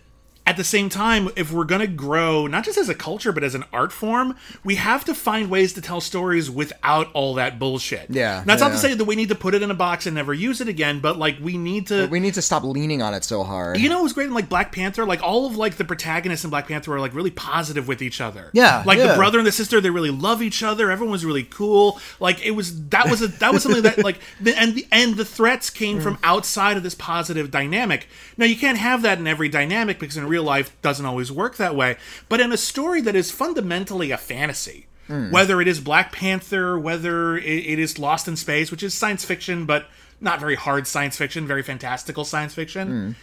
[0.53, 3.43] at the same time, if we're going to grow, not just as a culture, but
[3.43, 7.57] as an art form, we have to find ways to tell stories without all that
[7.57, 8.11] bullshit.
[8.11, 10.13] Yeah, That's not to say that we need to put it in a box and
[10.13, 12.05] never use it again, but like we need to.
[12.05, 13.79] we need to stop leaning on it so hard.
[13.79, 15.05] You know what was great in like Black Panther?
[15.05, 18.21] Like all of like the protagonists in Black Panther are like really positive with each
[18.21, 18.51] other.
[18.53, 20.91] Yeah, Like the brother and the sister, they really love each other.
[20.91, 21.99] Everyone was really cool.
[22.19, 25.15] Like it was that was a that was something that like the and the and
[25.15, 26.19] the threats came from mm.
[26.23, 28.07] outside of this positive dynamic.
[28.37, 31.57] Now you can't have that in every dynamic because in real life doesn't always work
[31.57, 31.97] that way.
[32.29, 34.87] But in a story that is fundamentally a fantasy.
[35.07, 39.23] Whether it is Black Panther, whether it, it is Lost in Space, which is science
[39.25, 39.87] fiction, but
[40.21, 43.15] not very hard science fiction, very fantastical science fiction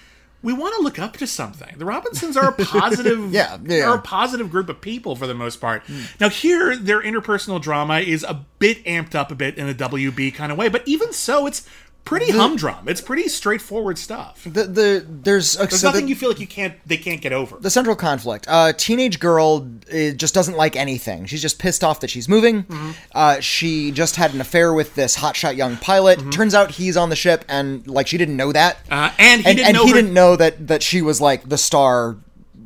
[0.43, 1.75] we want to look up to something.
[1.77, 3.85] The Robinsons are a positive, Yeah, yeah.
[3.85, 5.83] are a positive group of people for the most part.
[5.85, 6.03] Hmm.
[6.19, 10.35] Now here, their interpersonal drama is a bit amped up a bit in a WB
[10.35, 11.67] kind of way, but even so, it's
[12.05, 12.89] pretty humdrum.
[12.89, 14.43] It's pretty straightforward stuff.
[14.45, 17.21] the the there's, okay, There's so nothing the, you feel like you can't they can't
[17.21, 17.57] get over.
[17.59, 18.47] the central conflict.
[18.49, 21.27] Uh, teenage girl uh, just doesn't like anything.
[21.27, 22.65] She's just pissed off that she's moving.
[22.65, 22.91] Mm-hmm.
[23.15, 26.19] Uh, she just had an affair with this hotshot young pilot.
[26.19, 26.31] Mm-hmm.
[26.31, 28.79] Turns out he's on the ship, and like she didn't know that.
[28.91, 31.21] Uh, and he and didn't and know he her- didn't know that that she was
[31.21, 32.17] like the star,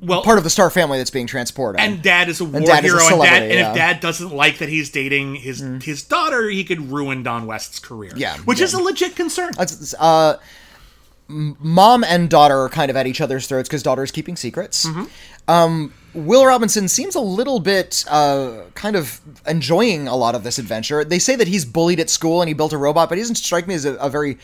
[0.05, 1.81] well, part of the star family that's being transported.
[1.81, 3.67] and dad is a war dad is a hero, and dad, celebrity, and.
[3.67, 3.71] Mm.
[3.71, 7.79] if dad doesn't like that he's dating his his daughter, he could ruin Don West's
[7.79, 8.13] career.
[8.17, 8.65] Yeah, which yeah.
[8.65, 9.53] is a legit concern.
[9.99, 10.37] Uh,
[11.29, 14.87] mom and daughter are kind of at each other's throats because daughter is keeping secrets.
[14.87, 15.05] Mm-hmm.
[15.49, 20.59] Um, Will Robinson seems a little bit uh, kind of enjoying a lot of this
[20.59, 21.05] adventure.
[21.05, 23.37] They say that he's bullied at school and he built a robot, but he doesn't
[23.37, 24.39] strike me as a, a very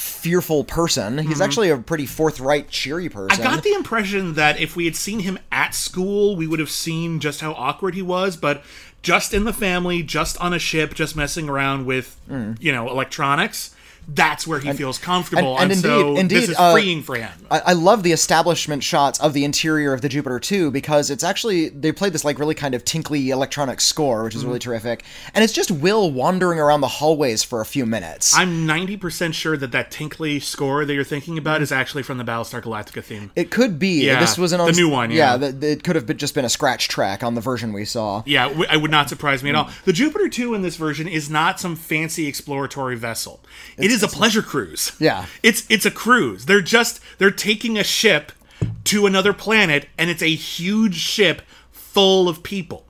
[0.00, 1.18] fearful person.
[1.18, 3.38] He's actually a pretty forthright, cheery person.
[3.38, 3.46] Mm-hmm.
[3.48, 6.70] I got the impression that if we had seen him at school, we would have
[6.70, 8.62] seen just how awkward he was, but
[9.02, 12.56] just in the family, just on a ship, just messing around with, Mm.
[12.60, 13.74] you know, electronics,
[14.08, 17.14] that's where he feels comfortable, and and, indeed- so indeed, this is uh, freeing for
[17.16, 17.30] him.
[17.50, 21.22] I, I love the establishment shots of the interior of the Jupiter 2 because it's
[21.22, 24.48] actually they played this like really kind of tinkly electronic score, which is Mm-hmm.
[24.48, 25.04] really terrific.
[25.34, 28.36] And it's just Will wandering around the hallways for a few minutes.
[28.36, 32.24] I'm 90% sure that that tinkly score that you're thinking about is actually from the
[32.24, 33.30] Battlestar Galactica theme.
[33.36, 34.06] it could be.
[34.06, 35.36] Yeah, this was an the new one, yeah.
[35.36, 38.22] that it could have been, just been a scratch track on the version we saw.
[38.26, 39.70] Yeah, w- it would not surprise me at all.
[39.84, 43.40] The Jupiter 2 in this version is not some fancy exploratory vessel.
[43.90, 44.92] It is a pleasure cruise.
[45.00, 45.26] Yeah.
[45.42, 46.46] It's it's a cruise.
[46.46, 48.30] They're just they're taking a ship
[48.84, 52.86] to another planet and it's a huge ship full of people.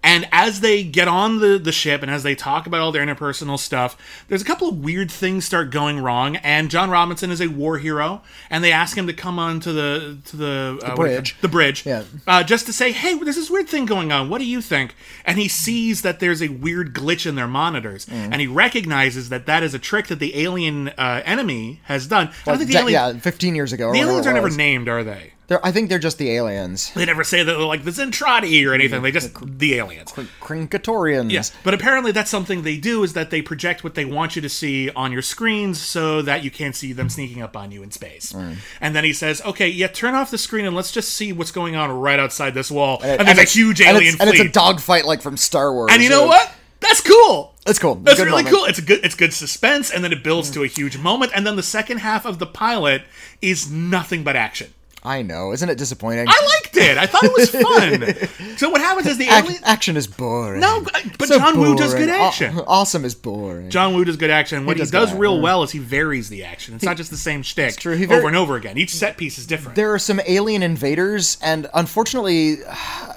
[0.00, 3.04] And as they get on the, the ship and as they talk about all their
[3.04, 6.36] interpersonal stuff, there's a couple of weird things start going wrong.
[6.36, 9.72] And John Robinson is a war hero, and they ask him to come on to
[9.72, 11.36] the to the, uh, do you- bridge.
[11.40, 12.04] the bridge, Yeah.
[12.28, 14.30] uh, just to say, hey, there's this weird thing going on.
[14.30, 14.94] What do you think?
[15.24, 18.28] And he sees that there's a weird glitch in their monitors, Mm.
[18.32, 22.28] and he recognizes that that is a trick that the alien uh, enemy has done.
[22.46, 23.92] I think the, De- alien, yeah, 15 years ago.
[23.92, 25.32] the aliens are never named, are they?
[25.48, 26.92] They're, I think they're just the aliens.
[26.92, 29.00] They never say that they're like the Zentradi or anything.
[29.02, 30.12] They just the aliens.
[30.12, 31.30] Krinkatorians.
[31.30, 34.42] Yes, but apparently that's something they do is that they project what they want you
[34.42, 37.82] to see on your screens so that you can't see them sneaking up on you
[37.82, 38.34] in space.
[38.80, 41.50] And then he says, "Okay, yeah, turn off the screen and let's just see what's
[41.50, 44.40] going on right outside this wall." And, there's a huge and alien And fleet.
[44.40, 45.90] it's a dogfight like from Star Wars.
[45.92, 46.52] And you know Uh, what?
[46.80, 47.54] That's cool.
[47.64, 47.96] That's cool.
[47.96, 48.54] That's Good really moment.
[48.56, 48.64] cool.
[48.66, 51.46] It's a good it's good suspense and then it builds to a huge moment and
[51.46, 53.02] then the second half of the pilot
[53.42, 54.72] is nothing but action.
[55.02, 55.52] I know.
[55.52, 56.26] Isn't it disappointing?
[56.28, 56.98] I liked it.
[56.98, 58.56] I thought it was fun.
[58.58, 60.60] so what happens is the Ac- alien action is boring.
[60.60, 62.06] No, but- So John Woo does boring.
[62.08, 62.58] good Aw- action.
[62.66, 63.70] awesome is boring.
[63.70, 64.66] John Woo does good action.
[64.66, 65.42] What he, does does real mm.
[65.42, 66.74] well is he varies the action.
[66.74, 67.96] It's not just the same shtick true.
[67.96, 68.76] He over and over again.
[68.76, 69.76] Each set piece is different.
[69.76, 73.14] there are some alien invaders, and unfortunately, I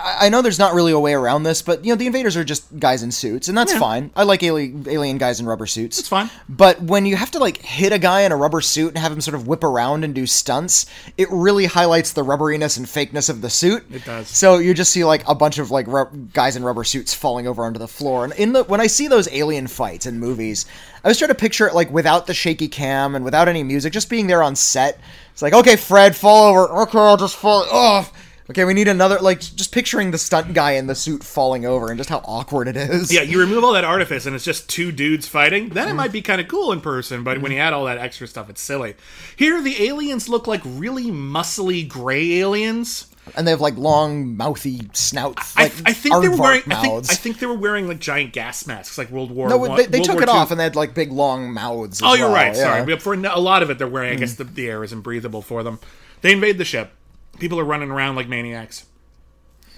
[0.00, 2.44] I know there's not really a way around this, but you know the invaders are
[2.44, 3.78] just guys in suits, and that's Yeah.
[3.80, 4.10] fine.
[4.14, 5.98] I like alien alien guys in rubber suits.
[5.98, 6.30] It's fine.
[6.48, 9.10] But when you have to like hit a guy in a rubber suit and have
[9.12, 13.28] him sort of whip around and do stunts, it really highlights the rubberiness and fakeness
[13.28, 13.84] of the suit.
[13.92, 14.28] It does.
[14.28, 17.46] So you just see like a bunch of like rub- guys in rubber suits falling
[17.48, 18.24] over onto the floor.
[18.24, 20.64] And in the when I see those alien fights in movies,
[21.04, 23.92] I was trying to picture it like without the shaky cam and without any music,
[23.92, 25.00] just being there on set.
[25.32, 26.68] It's like, okay, Fred, fall over.
[26.82, 27.64] Okay, I'll just fall.
[27.70, 28.08] Oh,
[28.50, 29.18] okay, we need another.
[29.18, 32.68] Like, just picturing the stunt guy in the suit falling over and just how awkward
[32.68, 33.12] it is.
[33.12, 35.70] yeah, you remove all that artifice and it's just two dudes fighting.
[35.70, 35.74] Mm.
[35.74, 37.98] Then it might be kind of cool in person, but when you add all that
[37.98, 38.94] extra stuff, it's silly.
[39.36, 43.06] Here, the aliens look like really muscly gray aliens.
[43.36, 45.54] and they have like long, mouthy snouts.
[45.56, 46.62] I, Like I think they were wearing.
[46.70, 47.10] I think.
[47.10, 49.50] I think they were wearing like giant gas masks, like World War.
[49.50, 50.34] no, One- they, they took War it II.
[50.34, 52.00] off, and they had like big, long mouths.
[52.02, 52.56] Oh, you're well, right.
[52.56, 52.62] yeah.
[52.62, 54.12] Sorry, but for a lot of it, they're wearing.
[54.12, 55.78] I guess the, the air isn't breathable for them.
[56.22, 56.92] They invade the ship.
[57.38, 58.86] People are running around like maniacs,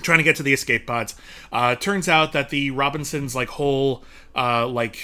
[0.03, 1.15] trying to get to the escape pods.
[1.53, 4.99] Uh, turns out that the Robinsons' like whole uh, like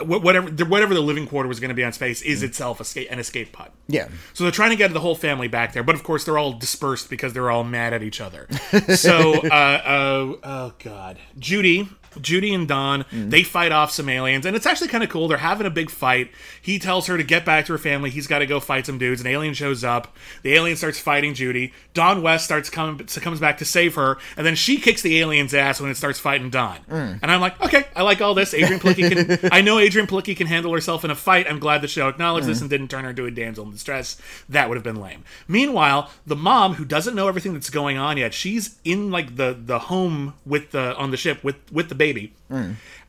[0.00, 3.08] whatever the, whatever the living quarter was going to be on space is itself escape,
[3.10, 3.70] an escape pod.
[3.88, 4.08] Yeah.
[4.32, 6.52] So they're trying to get the whole family back there, but of course they're all
[6.52, 8.48] dispersed because they're all mad at each other.
[8.94, 11.88] so, uh, uh, oh god, Judy,
[12.20, 13.30] Judy and Don, mm-hmm.
[13.30, 15.28] they fight off some aliens, and it's actually kind of cool.
[15.28, 16.30] They're having a big fight.
[16.60, 18.10] He tells her to get back to her family.
[18.10, 19.20] He's got to go fight some dudes.
[19.20, 20.16] An alien shows up.
[20.42, 21.72] The alien starts fighting Judy.
[21.94, 25.54] Don West starts coming, comes back to save her, and then she kicks the alien's
[25.54, 26.78] ass when it starts fighting Don.
[26.90, 27.18] Mm.
[27.22, 28.54] And I'm like, okay, I like all this.
[28.54, 29.50] Adrianne Palicki can.
[29.52, 31.46] I know Adrianne Palicki can handle herself in a fight.
[31.48, 32.62] I'm glad the show acknowledged this mm.
[32.62, 34.16] and didn't turn her into a damsel in distress.
[34.48, 35.24] That would have been lame.
[35.48, 39.56] Meanwhile, the mom, who doesn't know everything that's going on yet, she's in like the
[39.58, 42.34] the home with the on the ship with with the baby.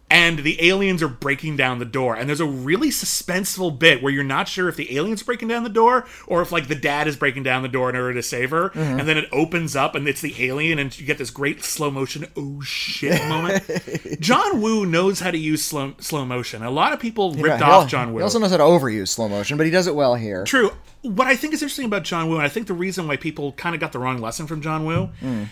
[0.10, 4.14] And the aliens are breaking down the door, and there's a really suspenseful bit where
[4.14, 7.08] you're not sure if the aliens breaking down the door or if like the dad
[7.08, 8.70] is breaking down the door in order to save her.
[8.70, 9.00] Mm-hmm.
[9.00, 11.90] And then it opens up, and it's the alien, and you get this great slow
[11.90, 13.64] motion "oh shit" moment.
[14.20, 16.62] John Woo knows how to use slow slow motion.
[16.62, 18.20] A lot of people ripped Yeah, off John Woo.
[18.20, 20.44] He also knows how to overuse slow motion, but he does it well here.
[20.44, 20.70] True.
[21.02, 23.54] What I think is interesting about John Woo, and I think the reason why people
[23.54, 25.48] kind of got the wrong lesson from John Woo, mm.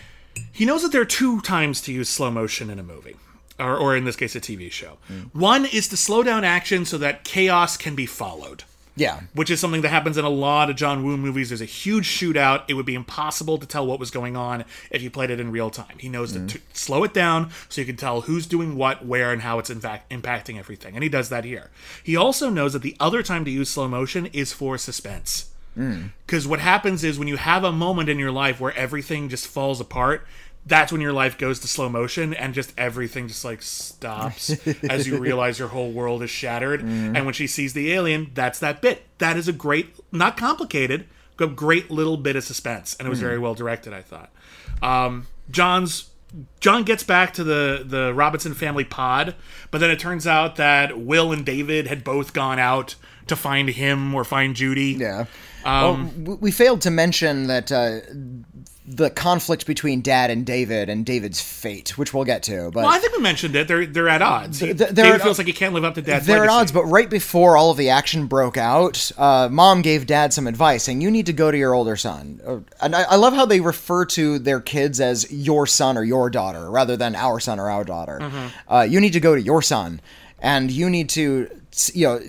[0.52, 3.16] he knows that there are two times to use slow motion in a movie,
[3.62, 4.97] or, or in this case, a TV show.
[5.34, 8.63] One is to slow down action so that chaos can be followed.
[8.95, 9.21] Yeah.
[9.34, 11.50] Which is something that happens in a lot of John Woo movies.
[11.50, 12.63] There's a huge shootout.
[12.67, 15.52] It would be impossible to tell what was going on if you played it in
[15.52, 15.97] real time.
[15.97, 16.50] He knows to, mm.
[16.50, 19.69] to slow it down so you can tell who's doing what, where, and how it's
[19.69, 20.95] in fact impacting everything.
[20.95, 21.69] And he does that here.
[22.04, 25.50] He also knows that the other time to use slow motion is for suspense.
[25.78, 26.12] Mm.
[26.26, 29.47] Because what happens is when you have a moment in your life where everything just
[29.47, 30.28] falls apart,
[30.65, 34.50] that's when your life goes to slow motion and just everything just like stops
[34.89, 36.82] as you realize your whole world is shattered.
[36.82, 39.04] And when she sees the alien, that's that bit.
[39.17, 42.95] That is a great, not complicated, but great little bit of suspense.
[43.00, 44.32] And it was very well directed, I thought.
[44.84, 46.12] Um, John's
[46.62, 49.36] John gets back to the the Robinson family pod,
[49.69, 52.95] but then it turns out that Will and David had both gone out
[53.28, 54.95] to find him or find Judy.
[54.97, 55.26] Yeah.
[55.65, 58.00] Um, well, we failed to mention that uh,
[58.84, 62.72] the conflict between Dad and David and David's fate, which we'll get to.
[62.74, 63.67] But Well, I think we mentioned it.
[63.67, 64.60] They're they're at odds.
[64.60, 66.72] He- they're David at- feels like he can't live up to Dad's they're at odds.
[66.72, 70.84] But right before all of the action broke out, uh, Mom gave Dad some advice,
[70.84, 72.41] saying you need to go to your older son.
[72.82, 76.32] And I, I love how they refer to their kids as your son or your
[76.32, 78.17] daughter, rather than our son or our daughter.
[78.20, 78.74] Mm-hmm.
[78.74, 80.02] Uh, you need to go to your son,
[80.39, 81.50] and you need to,
[81.94, 82.20] you know.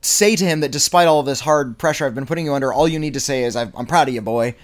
[0.00, 2.72] Say to him that despite all of this hard pressure I've been putting you under,
[2.72, 4.54] all you need to say is, "I'm I'm proud of you, boy."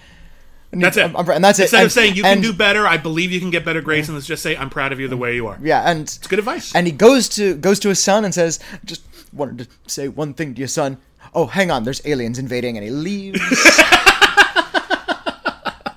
[0.81, 1.01] That's it.
[1.01, 1.63] I'm- I'm- and that's it.
[1.63, 4.07] Instead of saying you and- can do better, I believe you can get better grades,
[4.09, 5.57] and let's just say I'm proud of you the way you are.
[5.61, 6.73] Yeah, and It's good advice.
[6.75, 9.01] and he goes to goes to his son and says, "Just
[9.33, 10.97] wanted to say one thing to your son.
[11.33, 13.39] Oh, hang on, there's aliens invading," and he leaves.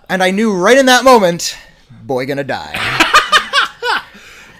[0.08, 1.56] and I knew right in that moment,
[2.02, 3.04] boy, gonna die.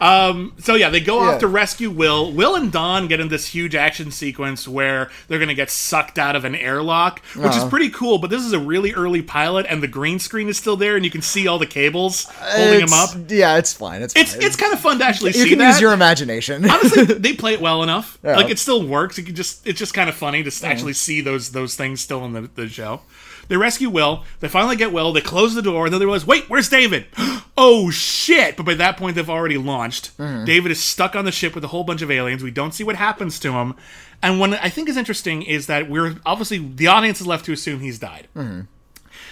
[0.01, 1.31] So yeah, they go Yeah.
[1.33, 2.33] off to rescue Will.
[2.33, 6.37] Will and Don get in this huge action sequence where they're gonna get sucked out
[6.37, 7.65] of an airlock, which Uh-huh.
[7.65, 8.19] is pretty cool.
[8.19, 11.05] But this is a really early pilot, and the green screen is still there, and
[11.05, 13.17] you can see all the cables holding It's- up.
[13.29, 14.03] Yeah, it's fine.
[14.03, 14.43] It's It's fine.
[14.43, 15.69] it's kind of fun to actually you see You can that.
[15.73, 16.69] use your imagination.
[16.69, 18.19] Honestly, they play it well enough.
[18.25, 18.37] Yeah.
[18.37, 19.19] Like it still works.
[19.19, 22.25] You can just it's just kind of funny to actually see those those things still
[22.25, 23.01] in the, the show.
[23.49, 24.25] They rescue Will.
[24.41, 25.13] They finally get Will.
[25.13, 27.07] They close the door, and then they realize, wait, where's David?
[27.57, 28.57] oh shit!
[28.57, 30.17] But by that point, they've already launched.
[30.19, 30.45] Mm-hmm.
[30.45, 32.43] David is stuck on the ship with a whole bunch of aliens.
[32.43, 33.75] We don't see what happens to him.
[34.23, 37.53] And what I think is interesting is that we're obviously the audience is left to
[37.53, 38.29] assume he's died.
[38.37, 38.63] Mm-hmm.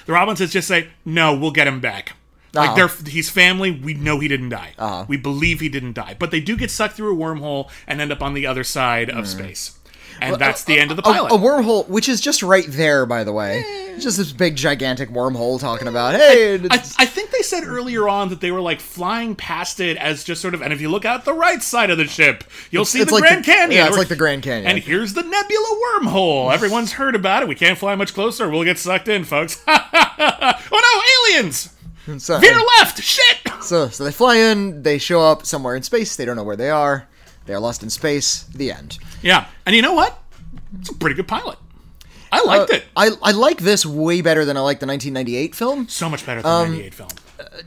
[0.07, 2.13] The Robinsons just say, no, we'll get him back.
[2.55, 2.77] Like Uh-huh.
[2.77, 3.71] they're he's family.
[3.73, 4.73] We know he didn't die.
[4.79, 5.05] Uh-huh.
[5.09, 8.13] We believe he didn't die, but they do get sucked through a wormhole and end
[8.13, 9.39] up on the other side of mm-hmm.
[9.39, 9.79] space,
[10.21, 11.33] and that's the end of the A, pilot.
[11.33, 13.61] a wormhole, which is just right there, by the way.
[13.61, 17.65] It's just this big, gigantic wormhole talking about, hey, I, it's- I think they said
[17.65, 20.81] earlier on that they were like flying past it as just sort of, and if
[20.81, 23.45] you look out the right side of the ship, you'll see it's the like Grand
[23.45, 23.71] the- Canyon.
[23.73, 24.71] yeah, it's Or- like the Grand Canyon.
[24.71, 26.53] And here's the nebula wormhole.
[26.55, 27.49] Everyone's heard about it.
[27.49, 28.49] We can't fly much closer.
[28.51, 29.63] We'll get sucked in, folks.
[29.67, 31.71] oh no, aliens!
[32.23, 33.03] so, Veer left.
[33.03, 33.39] Shit.
[33.63, 36.57] so, so they fly in, they show up somewhere in space, they don't know where
[36.57, 37.09] they are,
[37.47, 38.99] they're lost in space, the end.
[39.23, 40.19] Yeah, and you know what?
[40.81, 41.59] It's a pretty good pilot.
[42.33, 42.85] I liked it.
[42.97, 45.89] I, I like this way better than I like the 1998 film.
[45.89, 47.09] So much better than Um, the 98 film.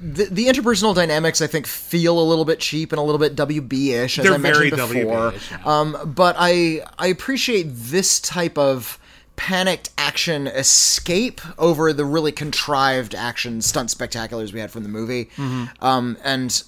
[0.02, 3.36] The, the interpersonal dynamics, I think, feel a little bit cheap and a little bit
[3.36, 5.34] WB-ish, as They're I mentioned very before.
[5.52, 5.62] Yeah.
[5.66, 9.00] Um, but I I appreciate this type of
[9.36, 15.26] panicked action escape over the really contrived action stunt spectaculars we had from the movie.
[15.38, 15.84] Mm-hmm.
[15.84, 16.62] Um, and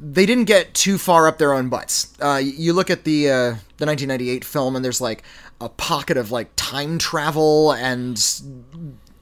[0.00, 2.12] they didn't get too far up their own butts.
[2.20, 3.34] Uh, you look at the uh,
[3.78, 5.22] the 1998 film, and there's like
[5.60, 8.16] a pocket of like time travel, and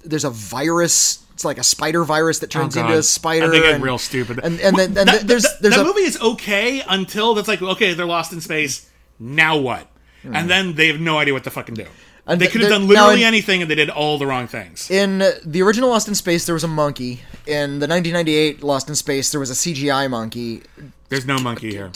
[0.05, 1.23] there's a virus.
[1.35, 3.49] It's like a spider virus that turns Oh, into a spider.
[3.51, 4.41] They get and, real stupid.
[4.43, 7.61] And and then and there's that- there's that a movie is okay until it's like
[7.61, 8.89] okay, they're lost in space.
[9.19, 9.87] Now what?
[10.25, 11.87] And then they have no idea what to fucking do.
[12.27, 14.91] And they could have done literally in- anything, and they did all the wrong things.
[14.91, 17.23] in the original Lost in Space there was a monkey.
[17.47, 20.63] In the 1998 Lost in Space there was a CGI monkey.
[21.09, 21.93] There's no monkey here.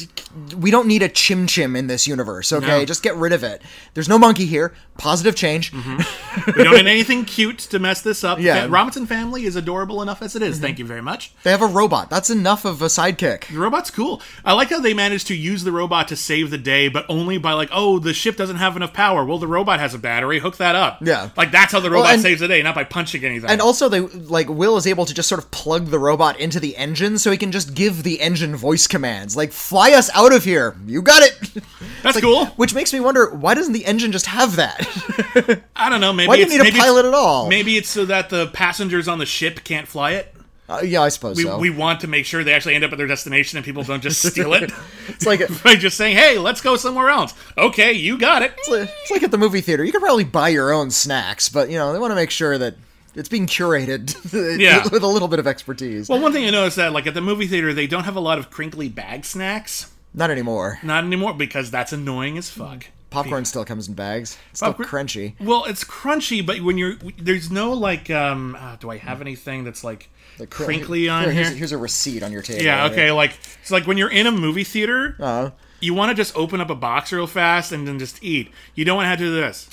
[0.57, 2.67] We don't need a chim chim in this universe, okay?
[2.67, 2.85] No.
[2.85, 3.61] Just get rid of it.
[3.95, 4.73] There's no monkey here.
[4.99, 5.73] Positive change.
[5.73, 5.99] Mm-hmm.
[6.57, 8.39] We don't need anything cute to mess this up.
[8.39, 8.63] Yeah.
[8.65, 10.57] The Robinson family is adorable enough as it is.
[10.57, 10.65] Mm-hmm.
[10.65, 11.33] Thank you very much.
[11.43, 12.09] They have a robot.
[12.09, 13.49] That's enough of a sidekick.
[13.49, 14.23] The robot's cool.
[14.45, 17.37] I like how they managed to use the robot to save the day, but only
[17.39, 19.25] by like, oh, the ship doesn't have enough power.
[19.25, 20.39] Well, the robot has a battery.
[20.39, 20.99] Hook that up.
[21.05, 21.31] Yeah.
[21.37, 23.51] Like that's how the robot and- saves the day, not by punching anything.
[23.51, 26.61] And also, they like Will is able to just sort of plug the robot into
[26.61, 30.33] the engine, so he can just give the engine voice commands, like "Fly us out
[30.35, 31.63] of here." You got it.
[32.03, 32.47] that's cool.
[32.57, 35.63] Which makes me wonder, why doesn't the engine just have that?
[35.77, 36.13] I don't know.
[36.13, 37.49] Maybe Why do you need a pilot at all?
[37.49, 40.35] Maybe it's so that the passengers on the ship can't fly it.
[40.69, 41.59] Uh, yeah, I suppose We, so.
[41.59, 44.01] we want to make sure they actually end up at their destination and people don't
[44.03, 44.71] just steal it
[45.09, 48.53] it's like by just saying, "Hey, let's go somewhere else." Okay, you got it.
[48.57, 49.83] it's like at the movie theater.
[49.83, 52.59] You can probably buy your own snacks, but you know they want to make sure
[52.59, 52.75] that
[53.15, 54.15] it's being curated
[54.61, 54.83] Yeah.
[54.91, 56.09] with a little bit of expertise.
[56.09, 58.21] Well, one thing I noticed that, like at the movie theater, they don't have a
[58.21, 59.93] lot of crinkly bag snacks.
[60.15, 60.79] Not anymore.
[60.83, 62.87] Not anymore because that's annoying as fuck.
[63.11, 64.37] Popcorn still comes in bags.
[64.51, 65.35] It's still Popcorn- crunchy.
[65.41, 69.65] Well, it's crunchy, but when you're there's no like, um, uh, do I have anything
[69.65, 70.09] that's like,
[70.39, 71.33] cr- crinkly on here?
[71.33, 72.63] Here's, here's a receipt on your table.
[72.65, 73.11] yeah, okay.
[73.11, 73.33] Like
[73.63, 76.71] it's like when you're in a movie theater, Uh, you want to just open up
[76.71, 78.53] a box real fast and then just eat.
[78.77, 79.69] You don't want to have to do this.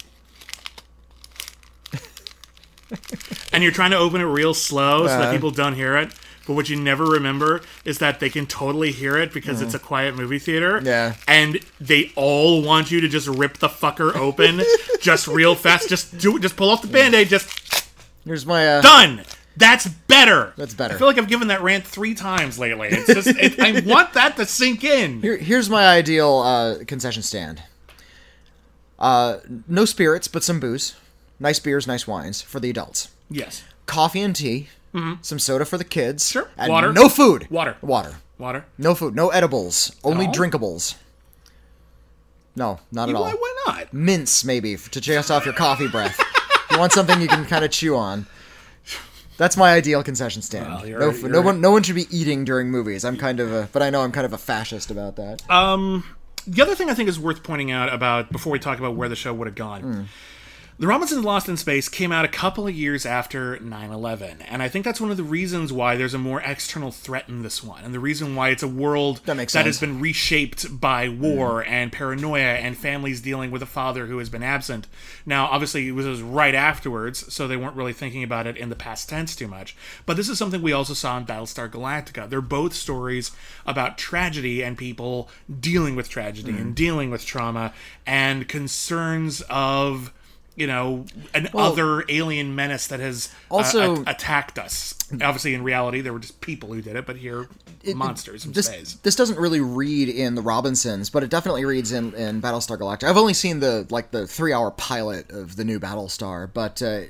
[3.52, 6.12] And you're trying to open it real slow so that people don't hear it.
[6.46, 9.80] But what you never remember is that they can totally hear it because it's a
[9.80, 10.82] quiet movie theater.
[10.82, 11.16] Yeah.
[11.28, 14.62] And they all want you to just rip the fucker open
[15.02, 15.90] just real fast.
[15.90, 16.42] Just do it.
[16.42, 17.86] just pull off the band-aid, just
[18.24, 19.24] here's my uh, done.
[19.58, 20.54] That's better.
[20.56, 20.96] That's better.
[20.96, 22.90] I feel like I've given that rant three times lately.
[22.92, 25.22] It's just it, I want that to sink in.
[25.22, 27.62] Here, here's my ideal uh, concession stand.
[29.00, 30.96] Uh, no spirits, but some booze.
[31.40, 33.10] Nice beers, nice wines for the adults.
[33.30, 33.64] Yes.
[33.86, 34.70] Coffee and tea.
[35.22, 36.24] Some soda for the kids.
[36.24, 36.40] Mm-hmm.
[36.40, 36.50] Sure.
[36.58, 36.92] And Water.
[36.92, 37.48] No food.
[37.52, 37.78] Water.
[37.84, 38.16] Water.
[38.40, 38.66] Water.
[38.80, 39.16] No food.
[39.16, 39.96] No edibles.
[40.04, 40.34] Only all?
[40.34, 40.96] drinkables.
[42.56, 43.22] No, not at all.
[43.26, 43.94] Why, why not?
[43.94, 46.20] Mints, maybe, to chase off your coffee breath.
[46.72, 48.26] you want something you can kind of chew on.
[49.38, 50.68] That's my ideal concession stand.
[50.98, 53.06] Well, no, no one, no one should be eating during movies.
[53.06, 55.44] I'm kind of a, but I know I'm kind of a fascist about that.
[55.48, 56.02] Uh,
[56.48, 59.10] The other thing I think is worth pointing out about before we talk about where
[59.10, 60.08] the show would have gone.
[60.80, 64.44] The Robinsons Lost in Space came out a couple of years after 9 11.
[64.44, 67.42] And I think that's one of the reasons why there's a more external threat in
[67.42, 67.84] this one.
[67.84, 71.92] And the reason why it's a world That makes has been reshaped by war and
[71.92, 74.86] paranoia and families dealing with a father who has been absent.
[75.26, 78.56] Now, obviously, it was, it was right afterwards, so they weren't really thinking about it
[78.56, 79.76] in the past tense too much.
[80.06, 82.30] But this is something we also saw in Battlestar Galactica.
[82.30, 83.32] They're both stories
[83.66, 85.28] about tragedy and people
[85.60, 86.62] dealing with tragedy Mm.
[86.62, 87.74] and dealing with trauma
[88.06, 90.14] and concerns of
[90.58, 95.64] you know an other alien menace that has uh, Also- a- attacked us obviously in
[95.64, 97.48] reality there were just people who did it but here
[97.96, 101.94] monsters from this space this doesn't really read in the Robinsons, but it definitely reads
[101.94, 103.08] in, in Battlestar Galactica.
[103.10, 107.02] I've only seen the like the three hour pilot of the new Battlestar, but uh,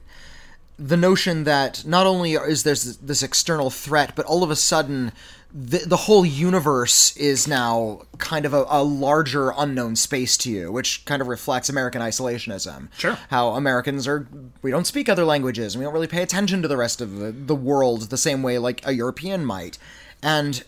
[0.78, 5.12] the notion that not only is there this external threat, but all of a sudden
[5.54, 10.72] the, the whole universe is now kind of a, a larger unknown space to you,
[10.72, 12.90] which kind of reflects American isolationism.
[12.98, 13.18] Sure.
[13.30, 14.28] How Americans are,
[14.62, 17.18] we don't speak other languages, and we don't really pay attention to the rest of
[17.18, 19.78] the, the world the same way like a European might.
[20.22, 20.64] And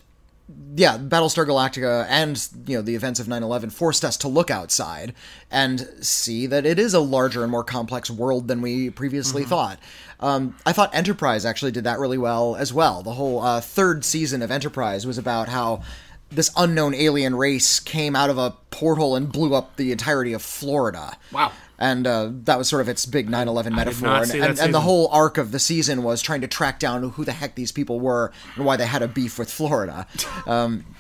[0.76, 5.14] yeah, Battlestar Galactica and you know the events of 9/11 forced us to look outside
[5.52, 9.80] and see that it is a larger and more complex world than we previously thought.
[10.20, 13.04] Um, I thought Enterprise actually did that really well as well.
[13.04, 15.82] The whole uh, third season of Enterprise was about how
[16.30, 20.42] this unknown alien race came out of a portal and blew up the entirety of
[20.42, 21.18] Florida.
[21.32, 21.52] Wow.
[21.82, 25.08] And uh, that was sort of its big 9/11 metaphor, and, and, and the whole
[25.08, 28.34] arc of the season was trying to track down who the heck these people were
[28.58, 30.06] and why they had a beef with Florida.
[30.46, 30.86] Um,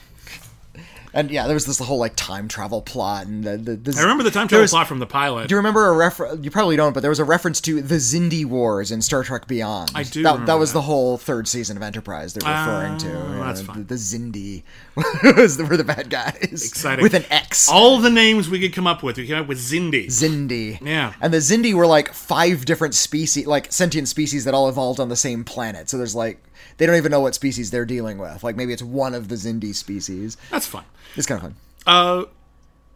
[1.13, 4.01] and yeah, there was this whole like time travel plot, and the, the, the i
[4.01, 6.35] remember the time travel was- plot from the pilot Do you remember a refer?
[6.35, 9.47] You probably don't, but there was a reference to the Xindi Wars in Star Trek
[9.47, 9.91] Beyond.
[9.95, 10.79] I do That, that was that.
[10.79, 13.07] the whole third season of Enterprise they're referring to.
[13.11, 13.85] Oh, Yeah, that's the, fine.
[13.87, 14.63] the Xindi
[15.37, 16.35] was the, were the bad guys.
[16.51, 17.03] Exciting.
[17.03, 17.69] with an X.
[17.69, 20.79] all the names we could come up with we came up with Xindi Xindi.
[20.85, 21.13] Yeah.
[21.21, 25.09] And the Xindi were like five different species, like sentient species that all evolved on
[25.09, 25.89] the same planet.
[25.89, 26.41] So there's like,
[26.79, 28.43] they don't even know what species they're dealing with.
[28.43, 30.35] Like maybe it's one of the Xindi species.
[30.49, 30.83] that's fun
[31.15, 31.55] It's kind of fun.
[31.85, 32.25] Uh,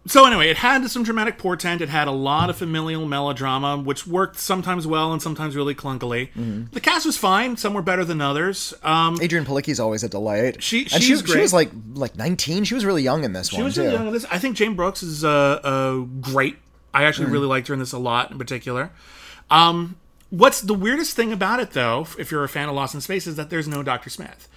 [0.05, 1.79] so anyway, it had some dramatic portent.
[1.79, 6.27] It had a lot of familial melodrama, which worked sometimes well and sometimes really clunkily.
[6.33, 6.63] Mm-hmm.
[6.73, 7.55] The cast was fine.
[7.55, 8.73] Some were better than others.
[8.83, 10.61] Um, Adrianne Palicki's always a delight.
[10.61, 11.41] She- she, she great.
[11.43, 12.65] was like like 19.
[12.65, 13.81] She was really young in this she one She was too.
[13.83, 14.25] really young in this.
[14.29, 15.29] I think Jayne Brooks is uh,
[15.63, 16.57] uh, great.
[16.93, 17.33] I actually Mm-hmm.
[17.33, 18.91] really liked her in this a lot, in particular.
[19.49, 19.95] Um,
[20.33, 23.27] what's the weirdest thing about it, though, if you're a fan of Lost in Space,
[23.27, 24.47] is that there's no Doctor Smith.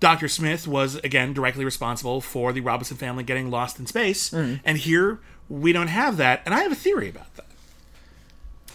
[0.00, 0.28] Dr.
[0.28, 4.30] Smith was, again, directly responsible for the Robinson family getting lost in space.
[4.30, 4.56] Mm-hmm.
[4.64, 6.42] And here, we don't have that.
[6.44, 7.46] And I have a theory about that.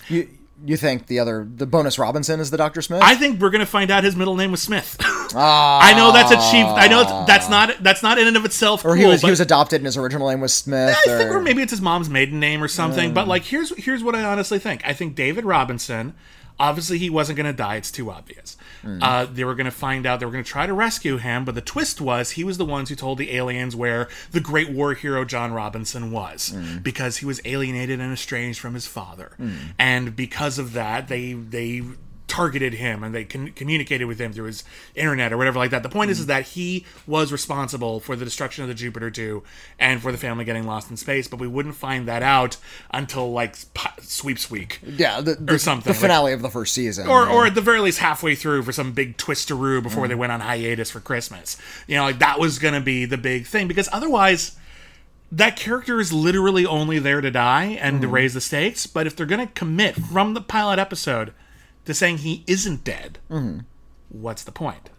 [0.08, 0.28] You
[0.64, 3.02] you think the other the bonus Robinson is the Doctor Smith?
[3.04, 4.98] I think we're gonna find out his middle name was Smith.
[5.36, 6.66] I know that's a cheap.
[6.66, 8.84] I know that's not that's not in and of itself.
[8.86, 10.96] or he cool, was he was adopted and his original name was Smith.
[11.08, 13.14] I think, or- or maybe it's his mom's maiden name or something.
[13.14, 14.82] But like, here's here's what I honestly think.
[14.86, 16.14] I think David Robinson.
[16.60, 17.76] Obviously, he wasn't going to die.
[17.76, 18.58] It's too obvious.
[18.82, 19.02] Hmm.
[19.02, 20.20] Uh, they were going to find out.
[20.20, 21.46] They were going to try to rescue him.
[21.46, 24.70] But the twist was he was the ones who told the aliens where the great
[24.70, 26.80] war hero John Robinson was hmm.
[26.80, 29.34] because he was alienated and estranged from his father.
[29.38, 29.56] Hmm.
[29.80, 31.84] And because of that, they they
[32.32, 34.64] targeted him and they con- communicated with him through his
[34.96, 35.84] internet or whatever like that.
[35.84, 36.30] The point is, is mm.
[36.30, 39.44] that he was responsible for the destruction of the Jupiter 2
[39.78, 42.56] and for the family getting lost in space, but we wouldn't find that out
[42.92, 43.58] until like
[44.00, 44.80] sweeps week.
[44.82, 47.08] yeah, the, the, something, the like- finale of the first season.
[47.08, 47.34] Or, yeah.
[47.34, 50.20] or at the very least halfway through for some big twisteroo before they mm.
[50.20, 51.58] went on hiatus for Christmas.
[51.88, 54.56] You know, like that was going to be the big thing because otherwise,
[55.34, 58.12] that character is literally only there to die and to mm.
[58.12, 58.88] raise the stakes.
[58.88, 61.34] But if they're going to commit from the pilot episode
[61.86, 63.20] to saying he isn't dead,
[64.10, 64.90] what's the point?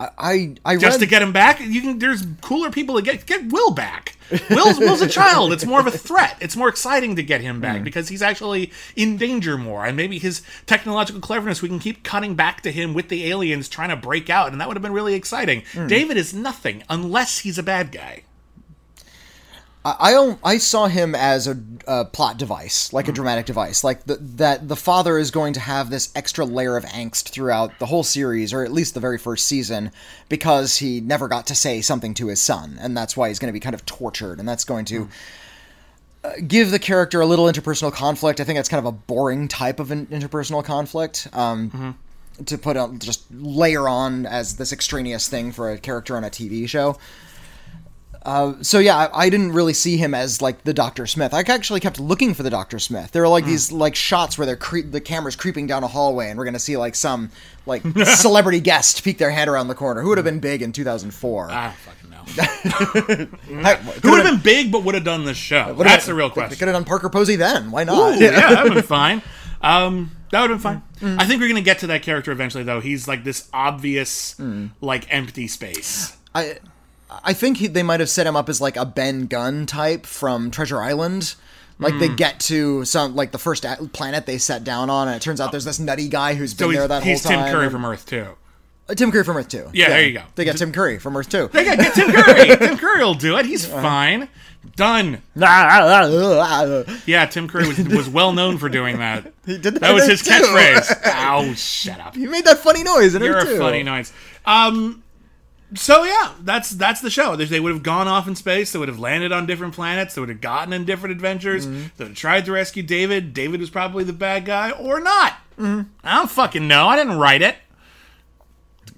[0.00, 1.98] I I Just to get him back, you can.
[1.98, 3.26] There's cooler people to get.
[3.26, 4.16] Get Will back.
[4.50, 5.52] Will's Will's a child.
[5.52, 6.36] It's more of a threat.
[6.40, 10.18] It's more exciting to get him back because he's actually in danger more, and maybe
[10.18, 11.62] his technological cleverness.
[11.62, 14.60] We can keep cutting back to him with the aliens trying to break out, and
[14.60, 15.64] that would have been really exciting.
[15.72, 15.88] Hmm.
[15.88, 18.22] David is nothing unless he's a bad guy.
[19.98, 24.04] I I, I saw him as a, a plot device, like a dramatic device, like
[24.04, 27.86] the, that the father is going to have this extra layer of angst throughout the
[27.86, 29.90] whole series, or at least the very first season,
[30.28, 33.48] because he never got to say something to his son, and that's why he's going
[33.48, 35.08] to be kind of tortured, and that's going to.
[36.24, 38.40] uh, Give the character a little interpersonal conflict.
[38.40, 41.28] I think that's kind of a boring type of an interpersonal conflict.
[41.32, 41.96] Um,
[42.46, 46.30] To put on, just layer on as this extraneous thing for a character on a
[46.30, 46.96] TV show
[48.22, 51.32] Uh, so yeah, I, I didn't really see him as like the Doctor Smith.
[51.32, 53.12] I actually kept looking for the Doctor Smith.
[53.12, 53.50] There are like hmm.
[53.50, 56.58] these like shots where they're cre- the camera's creeping down a hallway, and we're gonna
[56.58, 57.30] see like some
[57.66, 60.02] like celebrity guest peek their head around the corner.
[60.02, 61.50] Who would have been big in 2004?
[61.50, 62.18] I fucking know.
[63.48, 63.64] Hmm.
[63.64, 65.74] Who would have been big but would have done this show?
[65.74, 66.58] That's the real question.
[66.58, 67.70] could have done Parker Posey then.
[67.70, 68.16] Why not?
[68.16, 69.22] Ooh, yeah, that would have been fine.
[69.62, 70.82] Um, that would have been fine.
[71.00, 71.18] Hmm.
[71.18, 72.80] I think we're gonna get to that character eventually, though.
[72.80, 74.38] He's like this obvious,
[74.80, 76.16] like empty space.
[76.34, 76.58] I
[77.10, 80.04] I think he, they might have set him up as like a Ben Gunn type
[80.06, 81.34] from Treasure Island.
[81.80, 82.00] Like Hmm.
[82.00, 85.40] they get to some like the first planet they set down on, and it turns
[85.40, 87.08] out there's this nutty guy who's been there that whole time.
[87.08, 88.26] He's Tim Curry from Earth too.
[88.90, 89.68] Uh, Tim Curry from Earth 2.
[89.74, 90.22] Yeah, there you go.
[90.34, 91.50] They got Tim Curry from Earth 2.
[91.52, 92.56] They got get Tim Curry.
[92.56, 93.44] Tim Curry will do it.
[93.44, 94.30] He's fine.
[94.76, 95.20] Done.
[95.36, 99.32] Yeah, Tim Curry was, was well known for doing that.
[99.46, 101.04] He did that That was his catchphrase.
[101.06, 102.14] Ow, shut up.
[102.16, 104.12] He made that funny noise in You're her a funny noise.
[104.46, 105.02] Um,
[105.74, 107.36] so yeah, that's that's the show.
[107.36, 108.72] They, would have gone off in space.
[108.72, 110.14] They would have landed on different planets.
[110.14, 111.66] They would have gotten in different adventures.
[111.66, 111.82] Mm-hmm.
[111.96, 113.34] They would have tried to rescue David.
[113.34, 115.34] David was probably the bad guy or not.
[115.58, 115.82] Mm-hmm.
[116.04, 116.86] I don't fucking know.
[116.88, 117.56] I didn't write it.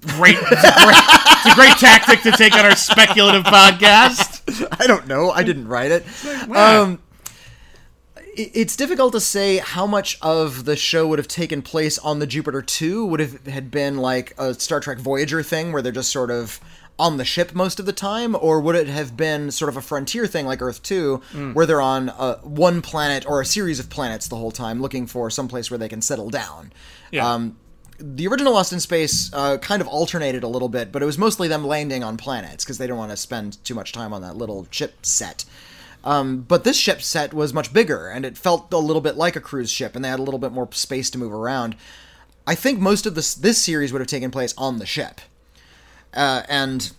[0.01, 4.67] Great, it's a great, it's a great tactic to take on our speculative podcast.
[4.79, 5.29] I don't know.
[5.29, 6.05] I didn't write it.
[6.47, 6.83] Wow.
[6.83, 6.99] Um, it-
[8.35, 12.27] it's difficult to say how much of the show would have taken place on the
[12.27, 16.11] Jupiter 2 would have had been like a Star Trek Voyager thing where they're just
[16.11, 16.59] sort of
[16.97, 19.81] on the ship most of the time or would it have been sort of a
[19.81, 21.21] frontier thing like Earth 2
[21.53, 25.07] where they're on uh, one planet or a series of planets the whole time looking
[25.07, 26.71] for some place where they can settle down.
[27.11, 27.27] Yeah.
[27.27, 27.57] Um,
[27.97, 31.17] the original Lost in Space uh, kind of alternated a little bit, but it was
[31.17, 34.21] mostly them landing on planets because they didn't want to spend too much time on
[34.21, 35.45] that little ship set.
[36.03, 39.35] Um, but this ship set was much bigger, and it felt a little bit like
[39.35, 41.75] a cruise ship, and they had a little bit more space to move around.
[42.47, 45.21] I think most of this this series would have taken place on the ship,
[46.13, 46.91] uh, and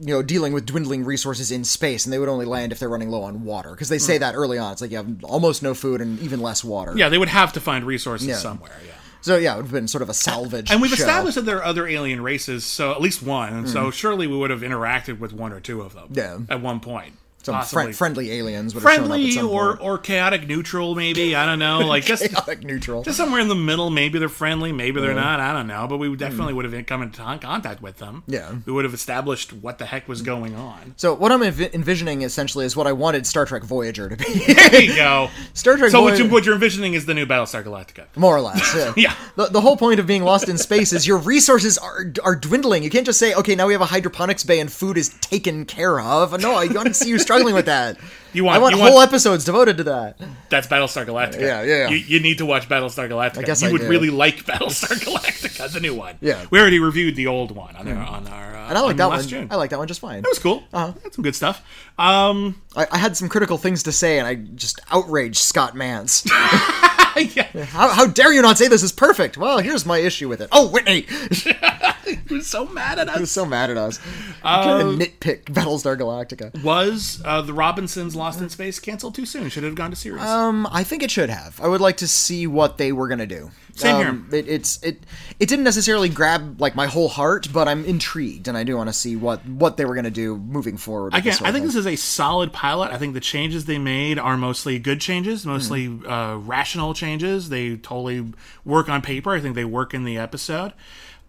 [0.00, 2.88] you know dealing with dwindling resources in space, and they would only land if they're
[2.88, 4.72] running low on water because they say that early on.
[4.72, 6.94] It's like you have almost no food and even less water.
[6.96, 8.36] yeah, they would have to find resources Yeah.
[8.36, 8.72] somewhere.
[8.86, 8.92] Yeah.
[9.20, 10.70] So yeah, it would have been sort of a salvage.
[10.70, 11.02] And we've show.
[11.02, 14.36] established that there are other alien races, so at least one, and so surely we
[14.36, 16.08] would have interacted with one or two of them.
[16.10, 16.16] Mm.
[16.16, 16.54] Yeah.
[16.54, 17.14] At one point.
[17.54, 19.80] Some friend, friendly aliens would have shown up at friendly or point.
[19.88, 23.02] or chaotic neutral maybe i don't know like just chaotic neutral.
[23.02, 25.20] just somewhere in the middle maybe they're friendly maybe they're Yeah.
[25.20, 26.24] not i don't know but we would hmm.
[26.24, 28.52] definitely would have come into contact with them Yeah.
[28.64, 32.22] we would have established what the heck was going on So what I'm envi- envisioning
[32.22, 34.24] essentially is what I wanted Star Trek Voyager to be.
[34.54, 37.26] there you go Star Trek so what, Voyager, you, what you're envisioning is the new
[37.26, 38.74] battlestar galactica more or less.
[38.74, 38.92] Yeah.
[39.08, 39.14] Yeah.
[39.36, 42.82] The, the whole point of being lost in space is your resources are are dwindling.
[42.82, 45.64] You can't just say, okay, now we have a hydroponics bay and food is taken
[45.64, 46.38] care of.
[46.40, 47.96] No, I want to see you struggling with that.
[48.34, 50.18] You want- I want you whole want- episodes devoted to that.
[50.50, 51.88] that's battlestar galactica Yeah, yeah, yeah.
[51.88, 53.88] You, you need to watch battlestar galactica I guess you I would do.
[53.88, 56.44] really like battlestar galactica the new one Yeah.
[56.50, 58.96] we already reviewed the old one on our on our uh, And I like on
[58.98, 59.26] that one.
[59.26, 59.48] June.
[59.50, 60.18] I like that one just fine.
[60.18, 60.62] It was cool.
[60.74, 60.92] Uh-huh.
[61.02, 61.64] Had some good stuff.
[61.98, 66.28] Um, I, I had some critical things to say, and I just outraged Scott Mantz.
[67.34, 69.36] yeah, how, how dare you not say this is perfect?
[69.36, 70.48] Well, here's my issue with it.
[70.52, 71.02] Oh, Witney!
[72.28, 73.14] he was so mad at us.
[73.18, 73.98] He was so mad at us.
[74.42, 76.62] Uh, kind of nitpick Battlestar Galactica.
[76.62, 79.48] Was uh, the Robinsons Lost in Space canceled too soon?
[79.48, 80.22] Should it have gone to series?
[80.22, 81.60] Um, I think it should have.
[81.60, 83.50] I would like to see what they were gonna do.
[83.78, 84.08] Same here.
[84.08, 85.02] um, It, it's it.
[85.40, 88.88] It didn't necessarily grab like my whole heart, but I'm intrigued, and I do want
[88.88, 91.12] to see what what they were gonna do moving forward.
[91.12, 92.92] with Again, I think this is a solid pilot.
[92.92, 96.06] I think the changes they made are mostly good changes, mostly Hmm.
[96.06, 97.48] uh, rational changes.
[97.48, 98.32] They totally
[98.64, 99.32] work on paper.
[99.32, 100.72] I think they work in the episode.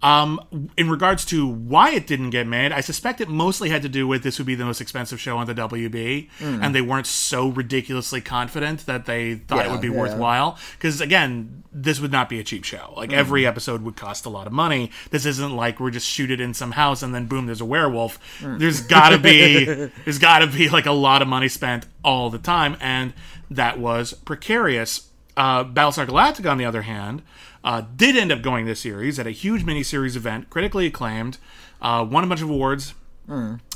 [0.02, 3.90] Um, in regards to why it didn't get made, I suspect it mostly had to
[3.90, 7.08] do with this would be the most expensive show on the WB, and they weren't
[7.08, 10.00] so ridiculously confident that they thought it would be yeah.
[10.00, 10.58] worthwhile.
[10.78, 12.94] Because again, this would not be a cheap show.
[12.96, 14.92] Like every episode would cost a lot of money.
[15.12, 17.66] This isn't like we're just shoot it in some house and then boom, there's a
[17.66, 18.20] werewolf.
[18.42, 19.66] There's gotta be
[20.06, 23.14] there's gotta be like a lot of money spent all the time, and
[23.52, 25.10] that was precarious.
[25.38, 27.22] Uh, Battlestar Galactica, on the other hand,
[27.64, 31.38] uh, did end up going this series at a huge miniseries event, critically acclaimed,
[31.82, 32.94] uh, won a bunch of awards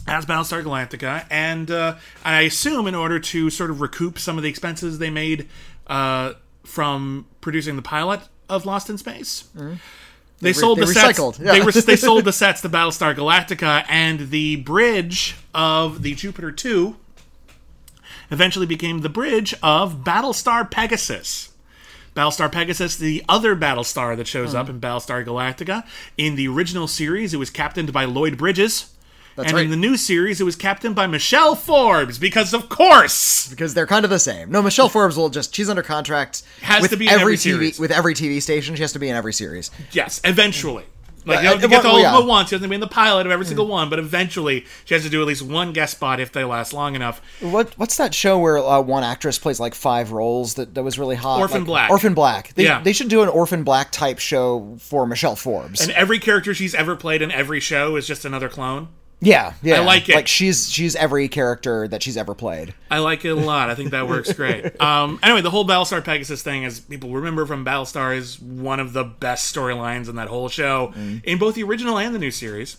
[0.07, 4.43] as Battlestar Galactica, and uh, I assume in order to sort of recoup some of
[4.43, 5.47] the expenses they made
[5.87, 9.45] uh, from producing the pilot of Lost in Space.
[10.41, 11.19] They, sold they the sets.
[11.19, 11.63] recycled, They, yeah.
[11.63, 16.97] were, they sold the sets to Battlestar Galactica, and the bridge of the Jupiter Two
[18.29, 21.52] eventually became the bridge of Battlestar Pegasus.
[22.15, 24.57] Battlestar Pegasus, the other Battlestar that shows Hmm.
[24.57, 25.83] up in Battlestar Galactica.
[26.17, 28.85] In the original series, it was captained by Lloyd Bridges.
[29.35, 29.65] and right.
[29.65, 33.47] in the new series, it was captained by Michelle Forbes, because of course.
[33.49, 34.51] because they're kind of the same.
[34.51, 37.39] No, Michelle Forbes will just she's under contract Has with to be in every TV
[37.39, 37.79] series.
[37.79, 38.75] with every TV station.
[38.75, 39.71] She has to be in every series.
[39.91, 40.83] Yes, eventually.
[41.25, 42.17] Like, you don't have to get the well, whole yeah.
[42.17, 42.49] at once.
[42.49, 45.09] She doesn't be in the pilot of every single one, but eventually she has to
[45.09, 47.21] do at least one guest spot if they last long enough.
[47.39, 50.99] What what's that show where uh, one actress plays like five roles that, that was
[50.99, 51.39] really hot?
[51.39, 51.89] Orphan Like, Black.
[51.89, 52.53] Orphan Black.
[52.55, 52.81] They, Yeah.
[52.81, 55.81] they should do an Orphan Black type show for Michelle Forbes.
[55.81, 58.89] And every character she's ever played in every show is just another clone.
[59.23, 59.81] Yeah, yeah.
[59.81, 60.15] I like it.
[60.15, 62.73] Like she's she's every character that she's ever played.
[62.91, 63.69] I like it a lot.
[63.69, 64.73] I think that works great.
[64.83, 68.91] Um, anyway, the whole Battlestar Pegasus thing, as people remember from Battlestar, is one of
[68.91, 70.93] the best storylines in that whole show,
[71.23, 72.77] in both the original and the new series.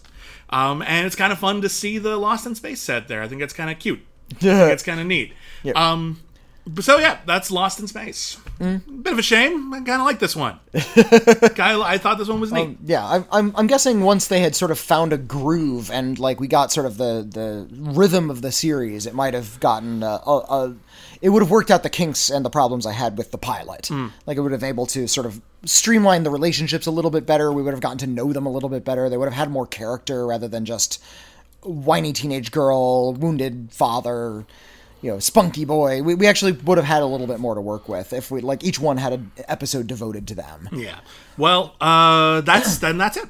[0.51, 3.23] Um, and it's kind of fun to see the Lost in Space set there.
[3.23, 4.01] I think it's kind of cute.
[4.41, 5.33] Yeah, it's kind of neat.
[5.75, 6.34] Um, but
[6.81, 8.39] so yeah, that's Lost in Space.
[8.59, 9.03] Mm.
[9.03, 9.73] Bit of a shame.
[9.75, 10.59] I kind of like this one.
[10.75, 12.63] I, I thought this one was neat.
[12.63, 16.19] Um, yeah, I'm, I'm I'm guessing once they had sort of found a groove and
[16.19, 20.03] like we got sort of the the rhythm of the series, it might have gotten
[20.03, 20.75] uh, a, a
[21.21, 23.85] it would have worked out the kinks and the problems I had with the pilot.
[23.85, 24.13] Mm.
[24.27, 27.27] Like it would have been able to sort of streamline the relationships a little bit
[27.27, 27.53] better.
[27.53, 29.09] We would have gotten to know them a little bit better.
[29.09, 31.03] They would have had more character rather than just
[31.63, 34.47] whiny teenage girl, wounded father,
[35.05, 36.03] you know, spunky boy.
[36.03, 38.41] We, we actually would have had a little bit more to work with if we
[38.41, 40.71] like each one had an episode devoted to them.
[40.73, 40.99] Yeah.
[41.37, 43.29] Well, uh, that's then that's it.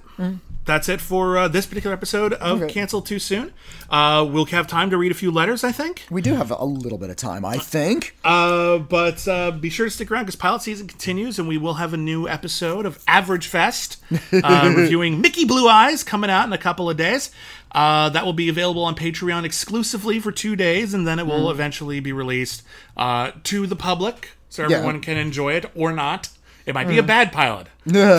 [0.66, 2.72] That's it for uh, this particular episode of Okay.
[2.72, 3.52] Cancel Too Soon.
[3.90, 6.04] Uh, we'll have time to read a few letters, I think.
[6.10, 8.16] We do have a little bit of time, I think.
[8.24, 11.74] Uh, but uh, be sure to stick around because pilot season continues, and we will
[11.74, 13.98] have a new episode of Average Fest
[14.32, 17.30] uh, reviewing Mickey Blue Eyes coming out in a couple of days.
[17.74, 21.50] Uh, that will be available on Patreon exclusively for two days, and then it will
[21.50, 22.62] eventually be released
[22.96, 24.76] uh, to the public so Yeah.
[24.76, 26.28] everyone can enjoy it or not.
[26.66, 27.66] It might be a bad pilot.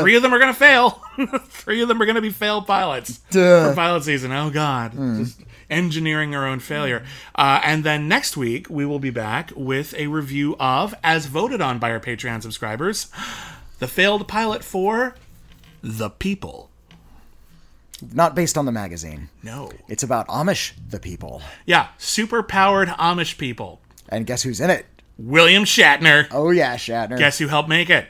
[0.01, 1.01] Three of them are going to fail.
[1.47, 3.69] Three of them are going to be failed pilots Duh.
[3.69, 4.31] for pilot season.
[4.31, 5.39] Oh God, just
[5.69, 7.03] engineering our own failure.
[7.33, 11.59] Uh, and then next week we will be back with a review of, as voted
[11.61, 13.07] on by our Patreon subscribers,
[13.79, 15.15] the failed pilot for
[15.81, 16.69] the people.
[18.13, 19.29] Not based on the magazine.
[19.43, 19.71] No.
[19.87, 21.41] It's about Amish the people.
[21.65, 23.81] Yeah, super powered Amish people.
[24.09, 24.85] And guess who's in it?
[25.17, 26.27] William Shatner.
[26.31, 27.17] Oh yeah, Shatner.
[27.17, 28.07] Guess who helped make it?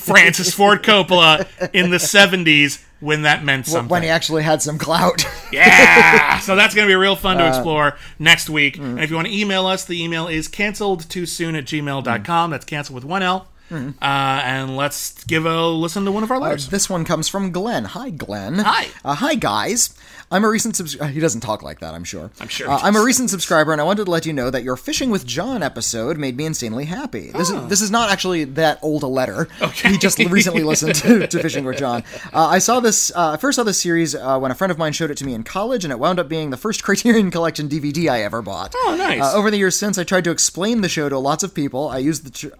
[0.00, 3.88] Francis Ford Coppola in the 70s when that meant something.
[3.88, 5.24] when he actually had some clout.
[5.52, 6.40] Yeah.
[6.40, 8.76] so that's going to be real fun Uh, to explore next week.
[8.76, 8.82] mm.
[8.84, 12.50] And if you want to email us, the email is canceled too soon at gmail.com.
[12.50, 13.46] That's canceled with one L.
[13.70, 13.94] Mm.
[13.94, 16.68] Uh, and let's give a listen to one of our letters.
[16.68, 17.84] this one comes from Glenn.
[17.86, 18.58] Hi, Glenn.
[18.58, 18.88] Hi.
[19.04, 19.94] Uh, hi, guys.
[20.30, 21.12] I'm a recent subscriber.
[21.12, 22.30] He doesn't talk like that, I'm sure.
[22.40, 24.64] I'm sure Uh, I'm a recent subscriber, and I wanted to let you know that
[24.64, 27.30] your Fishing with John episode made me insanely happy.
[27.30, 29.48] This is this is not actually that old a letter.
[29.62, 29.90] Okay.
[29.92, 32.02] He just recently listened to, to Fishing with John.
[32.32, 33.10] Uh, I saw this.
[33.14, 35.24] Uh, I first saw this series uh, when a friend of mine showed it to
[35.26, 38.42] me in college, and it wound up being the first Criterion Collection DVD I ever
[38.42, 38.74] bought.
[38.76, 39.22] Oh, nice.
[39.22, 41.88] Uh, over the years since, I tried to explain the show to lots of people.
[41.88, 42.30] I used the.
[42.30, 42.54] Tr-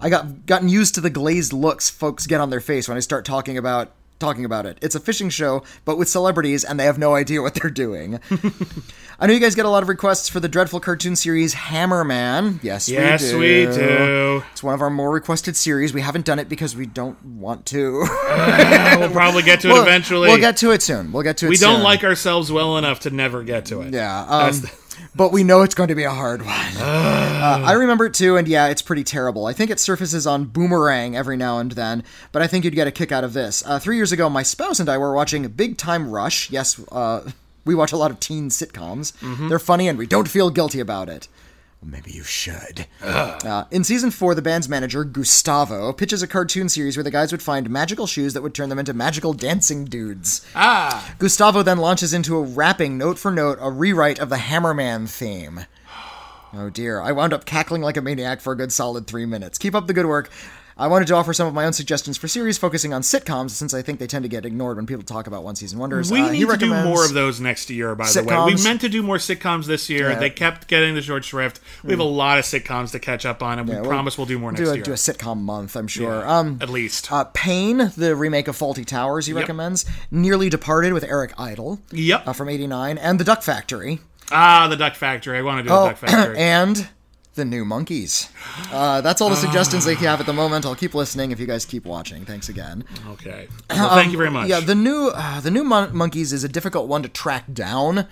[0.00, 3.00] I got gotten used to the glazed looks folks get on their face when I
[3.00, 4.78] start talking about talking about it.
[4.80, 8.18] It's a fishing show, but with celebrities, and they have no idea what they're doing.
[9.20, 12.58] I know you guys get a lot of requests for the dreadful cartoon series Hammerman.
[12.62, 13.38] Yes, yes, we do.
[13.38, 14.42] we do.
[14.52, 15.92] It's one of our more requested series.
[15.94, 17.92] We haven't done it because we don't want to.
[18.98, 20.28] we'll probably get to it We'll- eventually.
[20.28, 21.12] We'll get to it soon.
[21.12, 21.70] We'll get to it we soon.
[21.74, 23.92] don't like ourselves well enough to never get to it.
[23.94, 26.76] Yeah, um, That's the- but we know it's going to be a hard one.
[26.78, 29.46] Uh, I remember it too, and yeah, it's pretty terrible.
[29.46, 32.86] I think it surfaces on Boomerang every now and then, but I think you'd get
[32.86, 33.62] a kick out of this.
[33.66, 36.50] Uh, three years ago, my spouse and I were watching Big Time Rush.
[36.50, 37.30] Yes, uh,
[37.64, 39.12] we watch a lot of teen sitcoms.
[39.48, 41.28] They're funny, and we don't feel guilty about it.
[41.82, 42.86] Maybe you should.
[43.00, 47.30] Uh, in season four, the band's manager, Gustavo, pitches a cartoon series where the guys
[47.30, 50.44] would find magical shoes that would turn them into magical dancing dudes.
[50.56, 55.08] Ah, Gustavo then launches into a rapping note for note a rewrite of the Hammerman
[55.08, 55.60] theme.
[56.52, 59.58] Oh dear, I wound up cackling like a maniac for a good solid three minutes.
[59.58, 60.30] Keep up the good work.
[60.78, 63.72] I wanted to offer some of my own suggestions for series focusing on sitcoms, since
[63.72, 66.12] I think they tend to get ignored when people talk about one season wonders.
[66.12, 68.54] we Uh, need to do more of those next year, by the way.
[68.54, 70.10] We meant to do more sitcoms this year.
[70.10, 70.18] Yeah.
[70.18, 71.60] They kept getting the short shrift.
[71.82, 74.26] We have a lot of sitcoms to catch up on, and we we'll promise we'll
[74.26, 74.82] do more next Do a, year.
[74.84, 76.20] do a sitcom month, I'm sure.
[76.20, 77.10] Yeah, Um, at least.
[77.10, 79.86] uh, Payne, the remake of Fawlty Towers, he recommends.
[80.10, 81.80] Nearly Departed with Eric Idle.
[81.90, 82.28] Yep.
[82.28, 84.00] Uh, from '89, and The Duck Factory.
[84.30, 85.38] ah, the Duck Factory.
[85.38, 86.36] I want to do the Oh, Duck Factory.
[86.38, 86.88] and
[87.36, 88.28] the new Monkees.
[88.72, 90.66] Uh, that's all the suggestions they have at the moment.
[90.66, 92.24] I'll keep listening if you guys keep watching.
[92.24, 92.84] Thanks again.
[93.10, 93.48] okay.
[93.70, 94.44] Well, thank you very much.
[94.44, 97.44] Um, Yeah, the new uh, the new mon- Monkees is a difficult one to track
[97.52, 98.06] down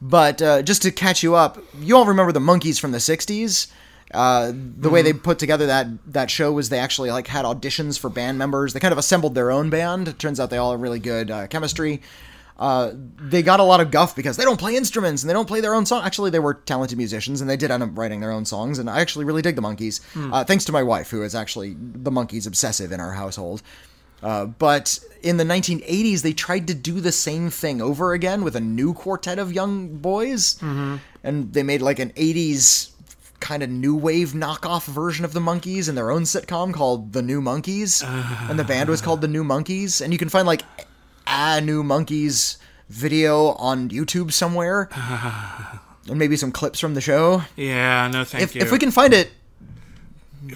[0.00, 3.66] But uh, just to catch you up, you all remember the Monkees from the '60s.
[4.14, 7.98] Uh, the way they put together that that show was they actually like had auditions
[7.98, 8.72] for band members.
[8.72, 10.06] They kind of assembled their own band.
[10.06, 12.00] It turns out they all have really good uh, chemistry.
[12.58, 15.48] Uh, they got a lot of guff because they don't play instruments and they don't
[15.48, 16.02] play their own song.
[16.04, 18.78] Actually, they were talented musicians and they did end up writing their own songs.
[18.78, 20.00] And I actually really dig the Monkees,
[20.32, 23.62] uh, thanks to my wife, who is actually the Monkees obsessive in our household.
[24.22, 28.56] Uh, but in the 1980s, they tried to do the same thing over again with
[28.56, 30.58] a new quartet of young boys,
[31.22, 32.92] and they made like an 80s
[33.40, 37.20] kind of new wave knockoff version of the Monkees in their own sitcom called The
[37.20, 38.02] New Monkees,
[38.50, 40.62] and the band was called The New Monkees, and you can find like
[41.26, 42.58] a New Monkees
[42.88, 44.88] video on YouTube somewhere,
[46.08, 47.42] and maybe some clips from the show.
[47.56, 48.62] Yeah, no, thank If, you.
[48.62, 49.30] if we can find it.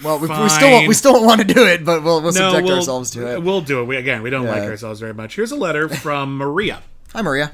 [0.03, 2.31] Well, we, we still won't, we still don't want to do it, but we'll, we'll
[2.31, 3.43] no, subject we'll, ourselves to it.
[3.43, 3.85] We'll do it.
[3.85, 5.35] We, again, we don't like ourselves very much.
[5.35, 6.81] Here's a letter from Maria.
[7.13, 7.51] Hi, Maria.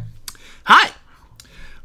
[0.65, 0.91] Hi.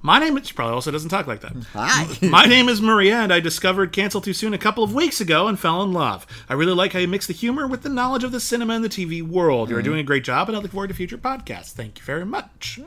[0.05, 0.49] My name is.
[0.49, 1.53] She probably also doesn't talk like that.
[1.75, 2.19] Hi.
[2.27, 5.47] My name is Maria, and I discovered Cancel Too Soon a couple of weeks ago
[5.47, 6.27] and fell in love.
[6.49, 8.85] I really like how you mix the humor with the knowledge of the cinema and
[8.85, 9.71] the TV world.
[9.71, 9.85] You're mm-hmm.
[9.85, 11.71] doing a great job, and I look forward to future podcasts.
[11.71, 12.81] Thank you very much.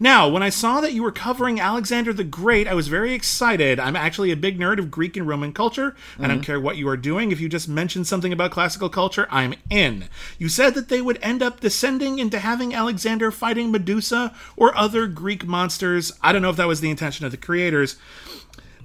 [0.00, 3.78] Now, when I saw that you were covering Alexander the Great, I was very excited.
[3.78, 5.94] I'm actually a big nerd of Greek and Roman culture.
[6.18, 6.44] I don't mm-hmm.
[6.44, 7.32] care what you are doing.
[7.32, 10.08] If you just mention something about classical culture, I'm in.
[10.38, 15.06] You said that they would end up descending into having Alexander fighting Medusa or other
[15.06, 16.12] Greek monsters.
[16.22, 17.96] I don't know if that was the intention of the creators.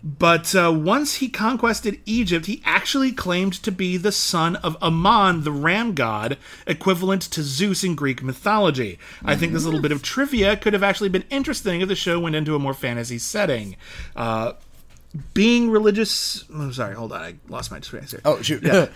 [0.04, 5.44] But uh, once he conquested Egypt, he actually claimed to be the son of Amon,
[5.44, 8.98] the ram god, equivalent to Zeus in Greek mythology.
[9.24, 12.20] I think this little bit of trivia could have actually been interesting if the show
[12.20, 13.76] went into a more fantasy setting.
[14.16, 14.54] Uh,
[15.36, 16.46] being religious.
[16.52, 17.22] I'm sorry, hold on.
[17.22, 18.22] I lost my train here.
[18.26, 18.64] Oh, shoot.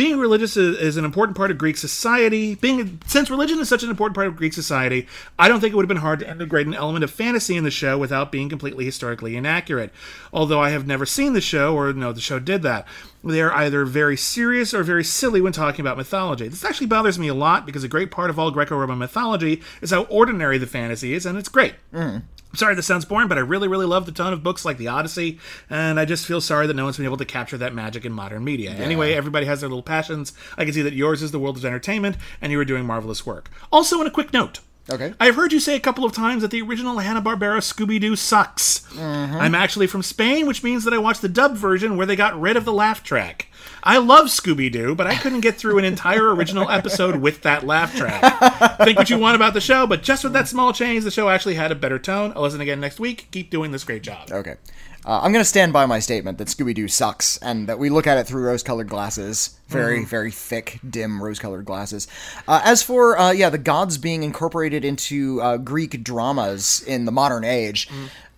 [0.00, 2.54] being religious is, is an important part of Greek society.
[2.54, 5.06] Being since religion is such an important part of Greek society,
[5.38, 7.64] I don't think it would have been hard to integrate an element of fantasy in
[7.64, 9.92] the show without being completely historically inaccurate.
[10.32, 12.88] Although I have never seen the show or know the show did that.
[13.22, 16.48] They are either very serious or very silly when talking about mythology.
[16.48, 19.90] This actually bothers me a lot because a great part of all Greco-Roman mythology is
[19.90, 21.74] how ordinary the fantasy is, and it's great.
[21.92, 22.22] I'm
[22.54, 24.88] sorry this sounds boring, but I really, really love the tone of books like The
[24.88, 25.38] Odyssey,
[25.68, 28.12] and I just feel sorry that no one's been able to capture that magic in
[28.12, 28.70] modern media.
[28.70, 30.32] Anyway, everybody has their little passions.
[30.56, 33.24] I can see that yours is the world of entertainment, and you are doing marvelous
[33.24, 33.50] work.
[33.72, 34.60] Also, in a quick note.
[34.92, 35.14] Okay.
[35.20, 38.80] I've heard you say a couple of times that the original Hanna-Barbera Scooby-Doo sucks.
[38.94, 39.36] Mm-hmm.
[39.36, 42.40] I'm actually from Spain, which means that I watched the dubbed version where they got
[42.40, 43.48] rid of the laugh track.
[43.82, 47.94] I love Scooby-Doo, but I couldn't get through an entire original episode with that laugh
[47.94, 48.78] track.
[48.84, 51.28] Think what you want about the show, but just with that small change, the show
[51.28, 52.32] actually had a better tone.
[52.36, 53.28] I'll listen again next week.
[53.30, 54.30] Keep doing this great job.
[54.30, 54.56] Okay.
[55.04, 57.88] Uh, I'm going to stand by my statement that Scooby Doo sucks and that we
[57.88, 59.58] look at it through rose colored glasses.
[59.68, 62.06] Very, very thick, dim rose colored glasses.
[62.46, 67.12] Uh, as for, uh, yeah, the gods being incorporated into uh, Greek dramas in the
[67.12, 67.88] modern age,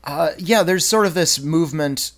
[0.05, 2.13] uh, yeah, there's sort of this movement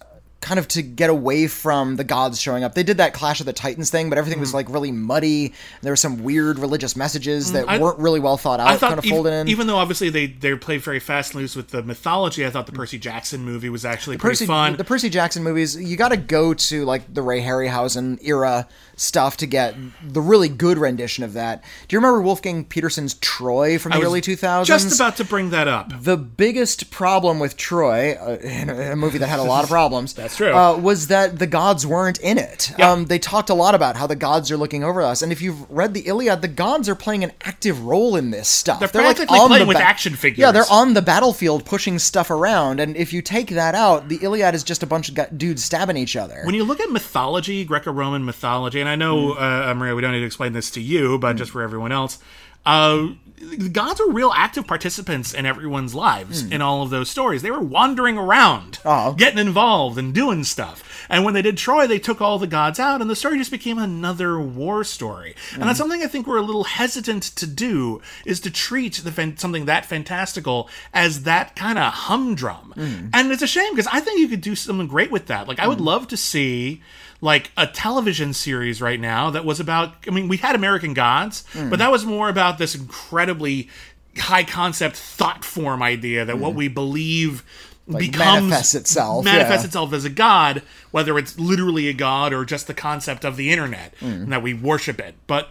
[0.44, 2.74] kind of to get away from the gods showing up.
[2.74, 4.54] They did that Clash of the Titans thing, but everything was mm.
[4.54, 5.54] like really muddy.
[5.80, 8.76] There were some weird religious messages mm, that I- weren't really well thought out, I
[8.76, 9.48] thought kind of ev- folded in.
[9.48, 12.66] even though obviously they they played very fast and loose with the mythology, I thought
[12.66, 12.76] the mm.
[12.76, 14.76] Percy Jackson movie was actually pretty Percy, fun.
[14.76, 19.38] The Percy Jackson movies, you got to go to like the Ray Harryhausen era stuff
[19.38, 19.74] to get
[20.06, 21.64] the really good rendition of that.
[21.88, 24.66] Do you remember Wolfgang Petersen's Troy from the early 2000s?
[24.66, 26.02] Just about to bring that up.
[26.02, 29.70] the biggest problem with Troy, uh, in a, a movie that had a lot of
[29.70, 30.54] problems, That's true.
[30.54, 32.72] uh, was that the gods weren't in it.
[32.78, 32.90] Yeah.
[32.90, 35.40] Um, they talked a lot about how the gods are looking over us, and if
[35.42, 38.80] you've read the Iliad, the gods are playing an active role in this stuff.
[38.80, 40.38] They're practically playing the with action figures.
[40.38, 44.16] Yeah, they're on the battlefield pushing stuff around, and if you take that out, the
[44.22, 46.42] Iliad is just a bunch of dudes stabbing each other.
[46.44, 50.20] When you look at mythology, Greco-Roman mythology, and I know, uh, Maria, we don't need
[50.20, 52.18] to explain this to you, but just for everyone else,
[52.66, 53.08] uh,
[53.44, 56.52] the gods were real active participants in everyone's lives hmm.
[56.52, 57.42] in all of those stories.
[57.42, 59.12] They were wandering around, Oh.
[59.12, 61.06] getting involved and doing stuff.
[61.08, 63.50] And when they did Troy, they took all the gods out, and the story just
[63.50, 65.34] became another war story.
[65.52, 65.82] And that's hmm.
[65.82, 69.66] something I think we're a little hesitant to do is to treat the fan- something
[69.66, 72.72] that fantastical as that kind of humdrum.
[72.74, 73.08] Hmm.
[73.12, 75.48] And it's a shame because I think you could do something great with that.
[75.48, 76.82] Like I would love to see
[77.24, 81.42] like a television series right now that was about I mean we had American Gods,
[81.54, 83.70] but that was more about this incredibly
[84.18, 87.42] high concept thought form idea that what we believe
[87.88, 89.68] becomes manifests itself, manifests yeah.
[89.68, 93.50] itself as a god, whether it's literally a god or just the concept of the
[93.50, 94.24] internet Mm.
[94.24, 95.14] and that we worship it.
[95.26, 95.48] But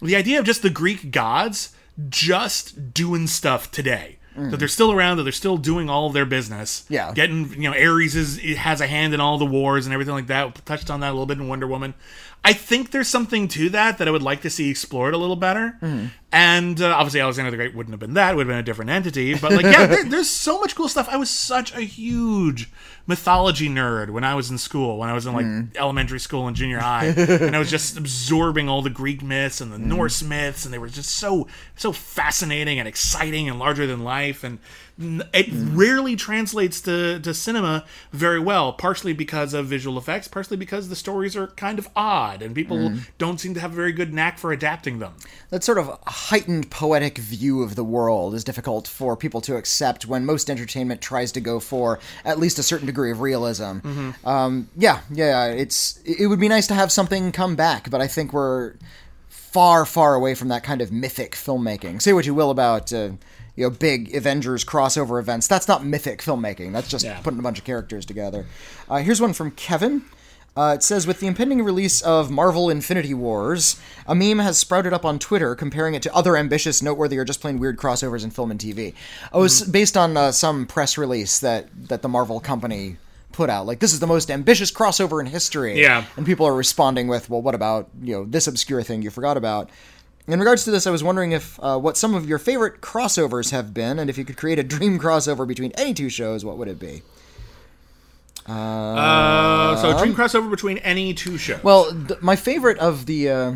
[0.00, 1.74] the idea of just the Greek gods
[2.08, 4.16] just doing stuff today.
[4.36, 6.82] That they're still around, that they're still doing all of their business.
[6.82, 6.86] Mm.
[6.90, 7.12] Yeah.
[7.12, 10.28] Getting, you know, Ares is has a hand in all the wars and everything like
[10.28, 10.46] that.
[10.46, 11.94] We touched on that a little bit in Wonder Woman.
[12.42, 15.36] I think there's something to that that I would like to see explored a little
[15.36, 15.76] better.
[15.82, 16.10] Mm.
[16.32, 18.62] And uh, obviously, Alexander the Great wouldn't have been that; it would have been a
[18.62, 19.34] different entity.
[19.34, 21.08] But like, yeah, there, there's so much cool stuff.
[21.10, 22.70] I was such a huge
[23.06, 26.56] mythology nerd when I was in school, when I was in like elementary school and
[26.56, 30.64] junior high, and I was just absorbing all the Greek myths and the Norse myths,
[30.64, 34.44] and they were just so so fascinating and exciting and larger than life.
[34.44, 34.60] And
[35.00, 40.88] it rarely translates to to cinema very well, partially because of visual effects, partially because
[40.88, 44.12] the stories are kind of odd and people don't seem to have a very good
[44.12, 45.14] knack for adapting them.
[45.50, 50.06] that sort of heightened poetic view of the world is difficult for people to accept
[50.06, 53.78] when most entertainment tries to go for at least a certain degree of realism.
[54.24, 58.06] Um, yeah, yeah, it's it would be nice to have something come back, but I
[58.06, 58.74] think we're
[59.28, 62.00] far, far away from that kind of mythic filmmaking.
[62.00, 62.92] Say what you will about.
[62.92, 63.10] Uh,
[63.60, 65.46] you know, big Avengers crossover events.
[65.46, 66.72] That's not mythic filmmaking.
[66.72, 67.20] That's just Yeah.
[67.20, 68.46] putting a bunch of characters together.
[68.88, 70.02] Uh, here's one from Kevin.
[70.56, 74.92] Uh, it says, with the impending release of Marvel Infinity Wars, a meme has sprouted
[74.92, 78.30] up on Twitter comparing it to other ambitious, noteworthy, or just plain weird crossovers in
[78.30, 78.92] film and TV.
[79.32, 82.96] Oh, it's based on uh, some press release that, that the Marvel company
[83.30, 83.64] put out.
[83.66, 85.80] Like, this is the most ambitious crossover in history.
[85.80, 86.04] Yeah.
[86.16, 89.36] And people are responding with, well, what about, you know, this obscure thing you forgot
[89.36, 89.70] about?
[90.28, 93.50] In regards to this, I was wondering if uh, what some of your favorite crossovers
[93.50, 96.56] have been, and if you could create a dream crossover between any two shows, what
[96.58, 97.02] would it be?
[98.46, 101.62] Uh, so dream crossover between any two shows.
[101.62, 103.52] Well, th- my favorite of the uh,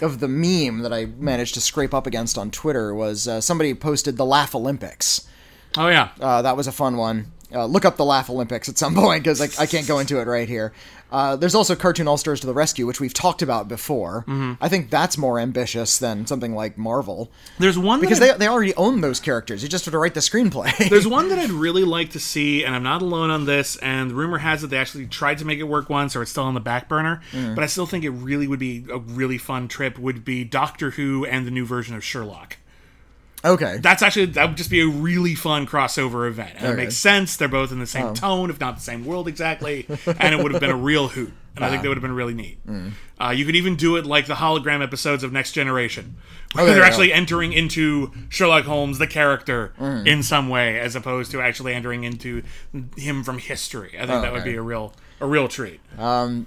[0.00, 3.72] of the meme that I managed to scrape up against on Twitter was uh, somebody
[3.74, 5.28] posted the Laugh Olympics.
[5.76, 7.26] oh yeah, Uh, that was a fun one.
[7.54, 10.18] Uh, look up the Laugh Olympics at some point because I, I can't go into
[10.20, 10.72] it right here.
[11.12, 14.24] Uh, there's also Cartoon All Stars to the Rescue, which we've talked about before.
[14.60, 18.74] I think that's more ambitious than something like Marvel there's one because they, they already
[18.74, 19.62] own those characters.
[19.62, 20.76] You just have to write the screenplay.
[20.90, 23.76] There's one that I'd really like to see, and I'm not alone on this.
[23.76, 26.44] And rumor has it they actually tried to make it work once, or it's still
[26.44, 27.20] on the back burner.
[27.32, 29.98] But I still think it really would be a really fun trip.
[29.98, 32.56] Would be Doctor Who and the new version of Sherlock.
[33.44, 33.78] Okay.
[33.78, 37.36] That's actually that would just be a really fun crossover event, and it makes sense.
[37.36, 38.14] They're both in the same oh.
[38.14, 41.32] tone, if not the same world exactly, and it would have been a real hoot.
[41.54, 42.66] And I think that would have been really neat.
[42.66, 42.92] Mm.
[43.20, 46.64] Uh, you could even do it like the hologram episodes of Next Generation, oh, where
[46.64, 50.06] there they're you actually entering into Sherlock Holmes, the character, mm.
[50.06, 52.42] in some way, as opposed to actually entering into
[52.96, 53.90] him from history.
[53.96, 54.52] I think oh, that would okay.
[54.52, 55.80] be a real a real treat.
[55.98, 56.46] Um,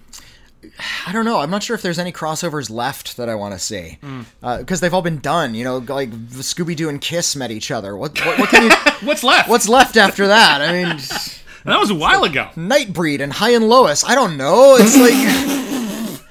[1.07, 1.39] I don't know.
[1.39, 3.97] I'm not sure if there's any crossovers left that I want to see
[4.43, 5.55] uh, because they've all been done.
[5.55, 7.95] You know, like Scooby Doo and Kiss met each other.
[7.95, 8.75] What what, what can you?
[9.07, 9.49] What's left?
[9.49, 10.61] what's left after that?
[10.61, 10.97] I mean,
[11.65, 12.49] that was a while ago.
[12.55, 14.03] Nightbreed and Hi and Lois.
[14.03, 14.77] I don't know.
[14.79, 16.21] It's like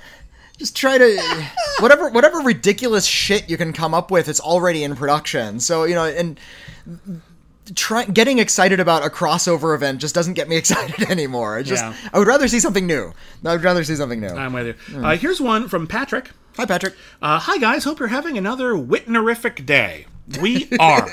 [0.59, 1.45] just try to
[1.80, 4.28] whatever whatever ridiculous shit you can come up with.
[4.28, 5.61] It's already in production.
[5.61, 6.39] So you know and.
[7.74, 11.62] Try, getting excited about a crossover event just doesn't get me excited anymore.
[11.62, 11.94] Just Yeah.
[12.12, 13.12] I would rather see something new.
[13.44, 14.28] I would rather see something new.
[14.28, 15.02] I'm with you.
[15.02, 16.30] Uh, here's one from Patrick.
[16.56, 16.94] Hi, Patrick.
[17.22, 20.06] Uh, hi guys, hope you're having another Whitnerific day.
[20.41, 21.09] We are.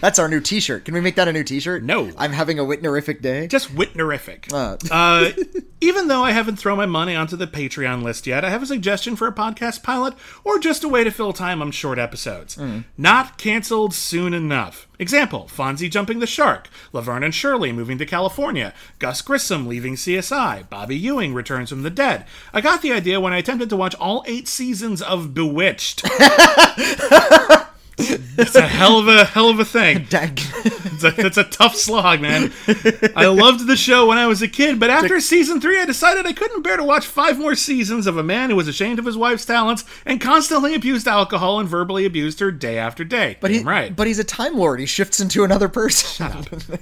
[0.00, 0.84] That's our new T-shirt.
[0.84, 1.82] Can we make that a new T-shirt?
[1.82, 2.10] No.
[2.16, 3.46] I'm having a Whitnerific day.
[3.48, 4.52] Just Whitnerific.
[4.52, 4.76] Uh.
[4.90, 5.32] Uh,
[5.80, 8.66] even though I haven't thrown my money onto the Patreon list yet, I have a
[8.66, 10.14] suggestion for a podcast pilot
[10.44, 12.58] or just a way to fill time on short episodes.
[12.96, 14.86] Not canceled soon enough.
[15.00, 20.68] Example Fonzie jumping the shark, Laverne and Shirley moving to California, Gus Grissom leaving CSI,
[20.68, 22.24] Bobby Ewing returns from the dead.
[22.52, 26.02] I got the idea when I attempted to watch all eight seasons of Bewitched.
[27.98, 30.06] it's a hell of a hell of a thing.
[30.98, 32.52] It's a, it's a tough slog, man.
[33.14, 36.26] I loved the show when I was a kid, but after season three, I decided
[36.26, 39.04] I couldn't bear to watch five more seasons of a man who was ashamed of
[39.04, 43.36] his wife's talents and constantly abused alcohol and verbally abused her day after day.
[43.40, 43.94] but he, right.
[43.94, 44.80] but he's a time lord.
[44.80, 46.26] He shifts into another person.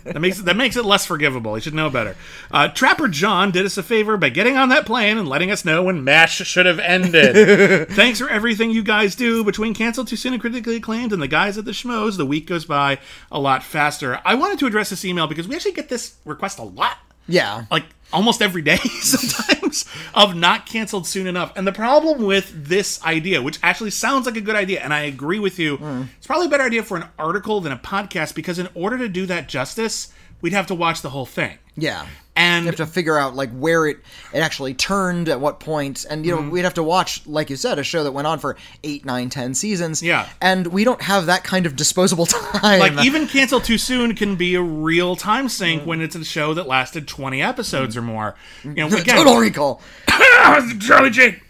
[0.05, 1.55] that makes that makes it less forgivable.
[1.55, 2.17] He should know better.
[2.51, 5.64] Uh, Trapper John did us a favor by getting on that plane and letting us
[5.64, 7.89] know when Mash should have ended.
[7.91, 11.29] Thanks for everything you guys do between canceled too soon and critically acclaimed and the
[11.29, 12.17] guys at the schmoes.
[12.17, 12.99] The week goes by
[13.31, 14.21] a lot faster.
[14.25, 16.99] I wanted to address this email because we actually get this request a lot
[17.29, 17.65] yeah.
[17.71, 19.85] like almost every day sometimes
[20.15, 21.53] of not canceled soon enough.
[21.57, 25.01] And the problem with this idea, which actually sounds like a good idea, and I
[25.01, 26.03] agree with you, hmm.
[26.17, 29.09] it's probably a better idea for an article than a podcast because in order to
[29.09, 31.59] do that justice, we'd have to watch the whole thing.
[31.77, 32.07] Yeah.
[32.37, 33.97] And You have to figure out like where it
[34.34, 36.51] it actually turned at what point, and you know Mm-hmm.
[36.51, 39.30] we'd have to watch, like you said, a show that went on for eight, nine,
[39.30, 40.03] ten seasons.
[40.03, 40.28] Yeah.
[40.43, 42.78] and we don't have that kind of disposable time.
[42.80, 46.53] like even cancel too soon can be a real time sink when it's a show
[46.55, 48.34] that lasted 20 episodes or more.
[48.64, 49.80] You know, again, Total Recall.
[50.80, 51.41] Charlie.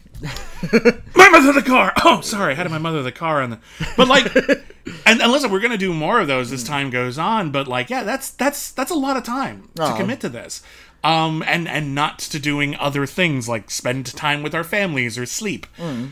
[1.15, 1.93] My mother the car.
[2.05, 3.59] Oh, sorry, I had my mother the car on the.
[3.97, 4.35] But like,
[5.07, 7.51] and, and listen, we're gonna do more of those as time goes on.
[7.51, 9.97] But like, yeah, that's that's that's a lot of time to Oh.
[9.97, 10.63] commit to this,
[11.05, 15.27] um, and and not to doing other things like spend time with our families or
[15.27, 15.67] sleep.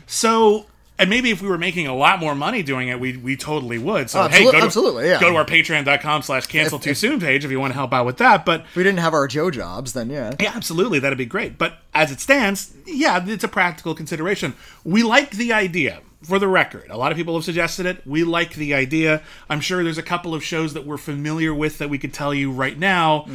[0.06, 0.66] So
[0.96, 3.78] And maybe if we were making a lot more money doing it, we we totally
[3.78, 4.10] would.
[4.10, 5.20] So Oh, hey, go to, absolutely, yeah.
[5.20, 8.06] go to our patreon.com slash cancel too soon page if you want to help out
[8.06, 8.44] with that.
[8.44, 10.32] But If we didn't have our Joe jobs, then yeah.
[10.38, 11.58] yeah, absolutely, that'd be great.
[11.58, 14.54] But as it stands, yeah, it's a practical consideration.
[14.84, 16.00] We like the idea.
[16.24, 18.06] For the record, a lot of people have suggested it.
[18.06, 19.22] We like the idea.
[19.48, 22.32] I'm sure there's a couple of shows that we're familiar with that we could tell
[22.34, 23.26] you right now,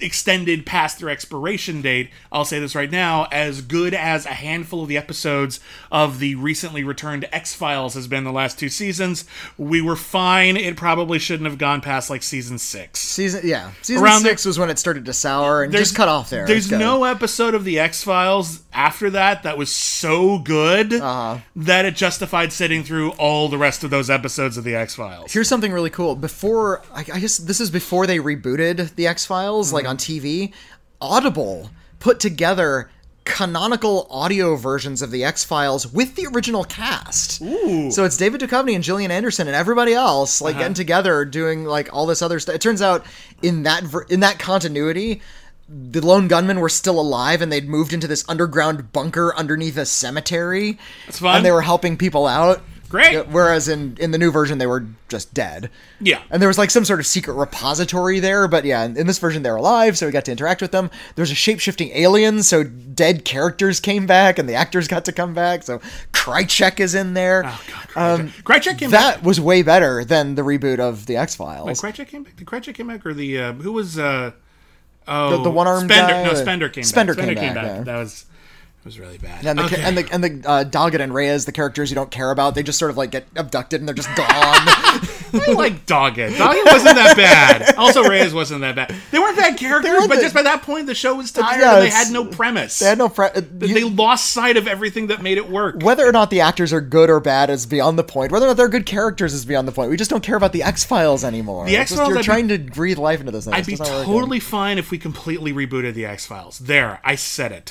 [0.00, 2.10] extended past their expiration date.
[2.30, 6.34] I'll say this right now as good as a handful of the episodes of the
[6.34, 9.24] recently returned X Files has been the last two seasons,
[9.56, 10.56] we were fine.
[10.56, 13.00] It probably shouldn't have gone past like season six.
[13.00, 16.30] Season yeah, season Around six was when it started to sour and just cut off
[16.30, 16.46] there.
[16.46, 21.38] There's no episode of the X Files after that that was so good Uh-huh.
[21.56, 25.32] that it justified sitting through all the rest of those episodes of the X Files.
[25.32, 26.16] Here's something really cool.
[26.16, 29.90] Before, I, I guess this is before they rebooted the X Files, like mm-hmm.
[29.90, 30.52] on TV.
[31.00, 32.90] Audible put together
[33.24, 37.42] canonical audio versions of the X Files with the original cast.
[37.42, 37.90] Ooh.
[37.90, 40.62] So it's David Duchovny and Gillian Anderson and everybody else like uh-huh.
[40.62, 42.54] getting together doing like all this other stuff.
[42.54, 43.04] It turns out
[43.42, 45.20] in that ver- in that continuity.
[45.72, 49.86] The lone gunmen were still alive, and they'd moved into this underground bunker underneath a
[49.86, 50.78] cemetery.
[51.06, 51.36] That's fun.
[51.36, 52.62] And they were helping people out.
[52.90, 53.26] Great.
[53.28, 55.70] Whereas in in the new version, they were just dead.
[55.98, 56.20] Yeah.
[56.30, 59.18] And there was like some sort of secret repository there, but yeah, in, in this
[59.18, 60.90] version they're alive, so we got to interact with them.
[61.14, 65.12] There's a shape shifting alien, so dead characters came back, and the actors got to
[65.12, 65.62] come back.
[65.62, 65.78] So
[66.12, 67.44] Krycek is in there.
[67.46, 68.42] Oh, God, Krycek.
[68.42, 69.24] Krycek came that back.
[69.24, 71.80] was way better than the reboot of the X Files.
[71.80, 72.36] Krycek came back.
[72.36, 74.32] Did Krycek came back, or the uh, who was uh,
[75.08, 76.12] oh The- the oh, one-armed Spender?
[76.12, 76.24] guy?
[76.24, 77.24] No, Spender came Spender back.
[77.24, 77.82] Spender came back, yeah.
[77.84, 78.24] That was
[78.82, 79.46] it was really bad.
[79.46, 79.80] and the Okay.
[79.80, 82.62] and the and the uh, Doggett and Reyes, the characters you don't care about, they
[82.64, 84.26] just sort of like get abducted and they're just gone.
[84.28, 86.32] I like Doggett.
[86.32, 87.74] Doggett wasn't that bad.
[87.76, 88.94] Also, Reyes wasn't that bad.
[89.10, 91.60] They weren't bad characters, weren't but the- just by that point, the show was tired
[91.60, 92.78] Yeah, and they had no premise.
[92.80, 93.08] they had no.
[93.08, 95.76] Pre- uh, they lost sight of everything that made it work.
[95.82, 98.32] whether or not the actors are good or bad is beyond the point.
[98.32, 99.90] Whether or not they're good characters is beyond the point.
[99.90, 101.66] We just don't care about the X Files anymore.
[101.66, 103.46] The X-Files, You're I'd be- trying to breathe life into this.
[103.46, 106.58] I'd be totally fine if we completely rebooted the X Files.
[106.58, 107.66] There, I said it.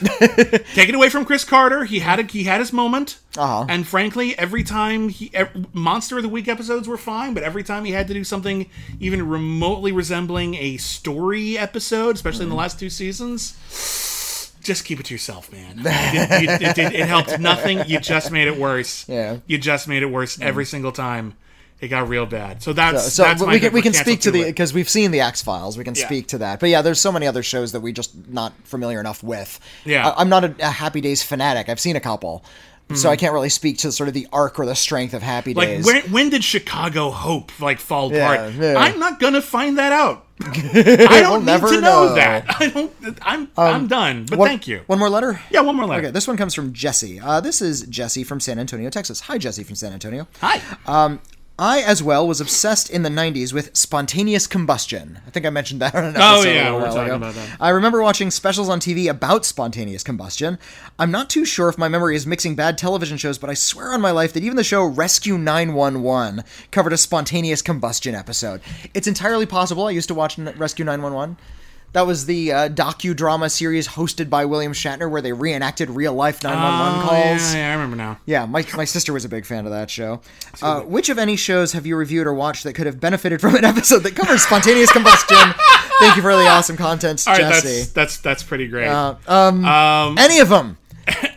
[0.73, 1.85] Take it away from Chris Carter.
[1.85, 3.17] He had a, he had his moment.
[3.37, 3.65] Uh-huh.
[3.69, 7.63] And frankly, every time he ev- Monster of the Week episodes were fine, but every
[7.63, 12.49] time he had to do something even remotely resembling a story episode, especially in Mm-hmm.
[12.51, 13.53] the last two seasons.
[14.63, 15.79] Just keep it to yourself, man.
[15.79, 17.83] It, it, it, it- it helped nothing.
[17.87, 19.07] You just made it worse.
[19.09, 19.37] Yeah.
[19.47, 21.35] You just made it worse every single time.
[21.81, 22.61] It got real bad.
[22.61, 25.09] So that's So that's my we can we can speak to the because we've seen
[25.09, 25.77] the X Files.
[25.79, 26.05] We can Yeah.
[26.05, 26.59] speak to that.
[26.59, 29.59] But yeah, there's so many other shows that we just not familiar enough with.
[29.83, 30.07] Yeah.
[30.09, 31.69] I, am not a, a Happy Days fanatic.
[31.69, 32.45] I've seen a couple,
[32.93, 35.53] so I can't really speak to sort of the arc or the strength of Happy
[35.53, 35.57] Hmm.
[35.57, 35.85] Like Days.
[35.87, 38.53] when when did Chicago Hope like fall Yeah, apart?
[38.59, 38.75] yeah.
[38.77, 40.27] I'm not gonna find that out.
[40.43, 42.15] I don't need never to know, know.
[42.15, 42.45] that.
[42.59, 42.91] I don't.
[43.23, 44.25] I'm I'm done.
[44.29, 44.81] But One- thank you.
[44.87, 45.39] One more letter.
[45.49, 46.01] Yeah, one more letter.
[46.03, 47.19] Okay, this one comes from Jesse.
[47.19, 49.21] Uh, this is Jesse from San Antonio, Texas.
[49.21, 50.27] Hi, Jesse from San Antonio.
[50.41, 50.61] Hi.
[51.61, 55.19] I, as well, was obsessed in the 90s with spontaneous combustion.
[55.27, 57.03] I think I mentioned that on an oh, episode Oh, yeah, a we were talking
[57.03, 57.15] ago.
[57.17, 57.57] about that.
[57.61, 60.57] I remember watching specials on TV about spontaneous combustion.
[60.97, 63.93] I'm not too sure if my memory is mixing bad television shows, but I swear
[63.93, 68.61] on my life that even the show Rescue 911 covered a spontaneous combustion episode.
[68.95, 69.85] It's entirely possible.
[69.85, 71.37] I used to watch Rescue 911.
[71.93, 76.41] That was the uh, docudrama series hosted by William Shatner where they reenacted real life
[76.41, 77.53] 911 Oh, calls.
[77.53, 78.17] Yeah, yeah, I remember now.
[78.25, 80.21] Yeah, my, my sister was a big fan of that show.
[80.61, 83.55] Uh, which of any shows have you reviewed or watched that could have benefited from
[83.55, 85.37] an episode that covers spontaneous combustion?
[85.99, 87.67] Thank you for the awesome content, All right, Jesse.
[87.67, 88.87] that's that's that's pretty great.
[88.87, 90.77] Uh, um, um, any of them.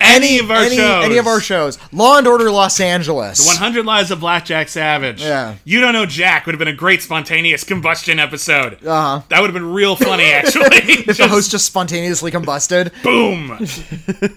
[0.05, 1.05] Any of our any, shows.
[1.05, 1.79] Any of our shows.
[1.93, 3.39] Law and Order Los Angeles.
[3.39, 5.23] The 100 Lives of Blackjack Savage.
[5.23, 5.57] Yeah.
[5.65, 8.85] You Don't Know Jack would have been a great spontaneous combustion episode.
[8.85, 9.23] Uh-huh.
[9.29, 10.67] That would have been real funny, actually.
[11.09, 12.93] If the host just spontaneously combusted.
[13.03, 13.59] boom,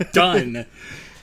[0.14, 0.66] done.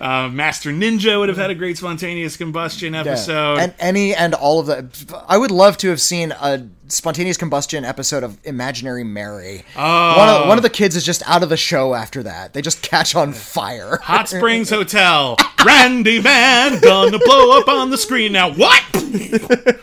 [0.05, 3.59] Uh, Master Ninja would have had a great spontaneous combustion episode.
[3.59, 5.25] And any and all of the.
[5.27, 9.65] I would love to have seen a spontaneous combustion episode of Imaginary Mary.
[9.75, 10.19] Oh.
[10.19, 12.53] One of, one of the kids is just out of the show after that.
[12.53, 13.97] They just catch on fire.
[14.03, 15.39] Hot Springs Hotel.
[15.65, 18.53] Randy Man gonna blow up on the screen now.
[18.53, 18.85] What?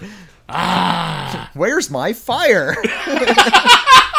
[0.49, 1.49] ah.
[1.55, 2.75] Where's my fire?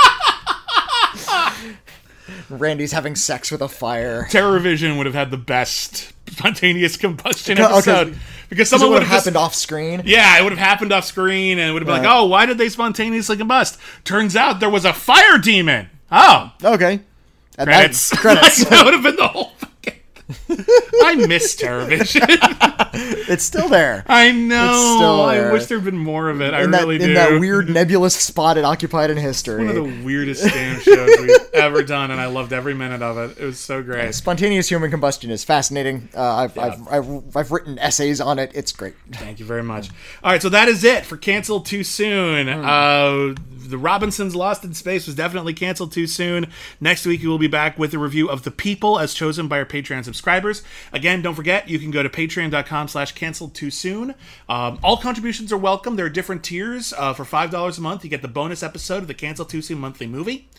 [2.50, 4.26] Randy's having sex with a fire.
[4.30, 7.72] Terrorvision would have had the best spontaneous combustion Okay.
[7.72, 8.18] episode because
[8.48, 10.02] Because someone would have happened off screen.
[10.04, 12.08] Yeah, it would have happened off screen, and it would have been Right.
[12.08, 15.88] like, "Oh, why did they spontaneously combust?" Turns out there was a fire demon.
[16.10, 17.00] Oh, Okay.
[17.58, 18.10] And credits.
[18.10, 18.64] That, credits.
[18.64, 19.52] that would have been the whole.
[21.02, 22.78] I miss Terrorvision.
[22.94, 24.04] It's still there.
[24.06, 24.96] I know.
[24.96, 26.52] still I wish there'd been more of it.
[26.52, 27.14] I in that, really in do.
[27.14, 29.64] that weird nebulous spot it occupied in history.
[29.64, 33.16] One of the weirdest damn shows we've ever done, and I loved every minute of
[33.16, 33.38] it.
[33.38, 34.14] It was so great.
[34.14, 36.10] Spontaneous human combustion is fascinating.
[36.14, 38.50] Uh, I've, I've, I've, I've written essays on it.
[38.54, 38.94] It's great.
[39.12, 39.88] Thank you very much.
[40.22, 42.48] All right, so that is it for canceled too soon.
[42.48, 43.34] Uh,
[43.72, 46.46] the Robinsons Lost in Space was definitely canceled too soon.
[46.78, 49.58] Next week we will be back with a review of The People as chosen by
[49.58, 50.62] our Patreon subscribers.
[50.92, 54.14] Again, don't forget you can go to patreon.com slash canceled too soon.
[54.46, 55.96] Um, all contributions are welcome.
[55.96, 56.92] There are different tiers.
[56.92, 59.78] Uh, for $5 a month, you get the bonus episode of the Cancel Too Soon
[59.78, 60.50] monthly movie,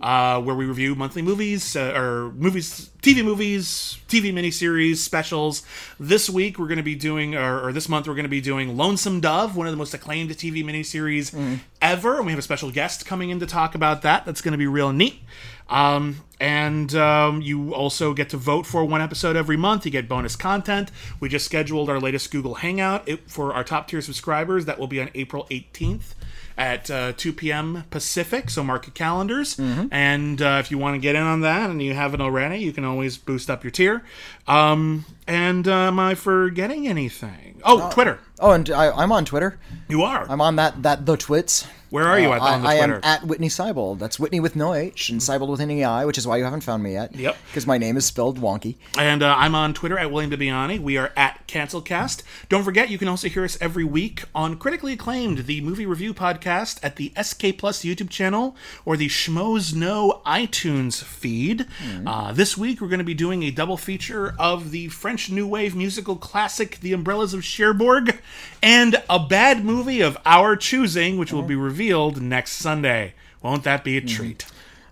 [0.00, 5.62] uh, where we review monthly movies uh, or movies, TV movies, TV miniseries, specials.
[5.98, 8.42] This week we're going to be doing, or, or this month we're going to be
[8.42, 12.42] doing Lonesome Dove, one of the most acclaimed TV miniseries ever, and we have a
[12.42, 14.26] special guest coming in to talk about that.
[14.26, 15.22] That's going to be real neat.
[15.70, 19.86] Um, and um, you also get to vote for one episode every month.
[19.86, 20.90] You get bonus content.
[21.20, 24.66] We just scheduled our latest Google Hangout it, for our top tier subscribers.
[24.66, 26.14] That will be on April 18th
[26.58, 27.84] at uh, 2 p.m.
[27.90, 28.50] Pacific.
[28.50, 29.58] So mark your calendars.
[29.58, 32.72] And uh, if you want to get in on that and you haven't already, you
[32.72, 34.02] can always boost up your tier.
[34.46, 37.60] Um, and uh, am I forgetting anything?
[37.64, 38.18] Oh, Twitter.
[38.38, 39.58] Oh, and I, I'm on Twitter.
[39.88, 40.26] You are.
[40.28, 41.66] I'm on that that the twits.
[41.90, 43.98] Where are you at I, on the I am at Witney Seibold.
[43.98, 46.62] That's Witney with no H and Seibold with an EI, which is why you haven't
[46.62, 47.14] found me yet.
[47.14, 47.36] Yep.
[47.48, 48.76] Because my name is spelled wonky.
[48.96, 50.78] And uh, I'm on Twitter at William Bibbiani.
[50.78, 52.22] We are at Cancelcast.
[52.48, 56.14] Don't forget, you can also hear us every week on critically acclaimed, the movie review
[56.14, 61.66] podcast at the SK Plus YouTube channel or the Schmoes Know iTunes feed.
[62.06, 65.46] Uh, this week, we're going to be doing a double feature of the French New
[65.46, 68.20] Wave musical classic, The Umbrellas of Cherbourg,
[68.62, 73.14] and a bad movie of our choosing, which will be revealed next Sunday.
[73.40, 74.44] Won't that be a treat?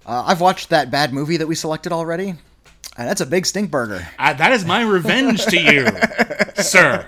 [0.07, 2.37] Uh, I've watched that bad movie that we selected already,
[3.07, 4.07] that's a big stink burger.
[4.19, 5.87] Uh, that is my revenge to you,
[6.63, 7.07] sir.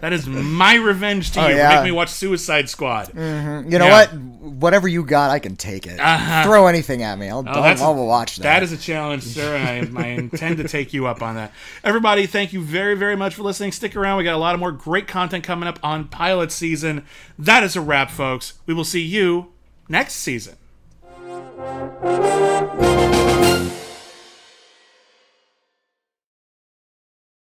[0.00, 1.46] That is my revenge to you.
[1.46, 1.74] Oh, yeah.
[1.76, 3.08] Make me watch Suicide Squad.
[3.14, 3.90] You know Yeah.
[3.90, 4.12] what?
[4.56, 6.00] Whatever you got, I can take it.
[6.00, 6.44] Uh-huh.
[6.44, 7.28] Throw anything at me.
[7.28, 8.42] I'll, Oh, I'll, I'll watch that.
[8.44, 11.52] That is a challenge, sir, and I, I intend to take you up on that.
[11.84, 13.72] Everybody, thank you very, very much for listening.
[13.72, 14.16] Stick around.
[14.18, 17.04] We got a lot of more great content coming up on pilot season.
[17.38, 18.54] That is a wrap, folks.
[18.64, 19.52] We will see you
[19.88, 20.56] next season.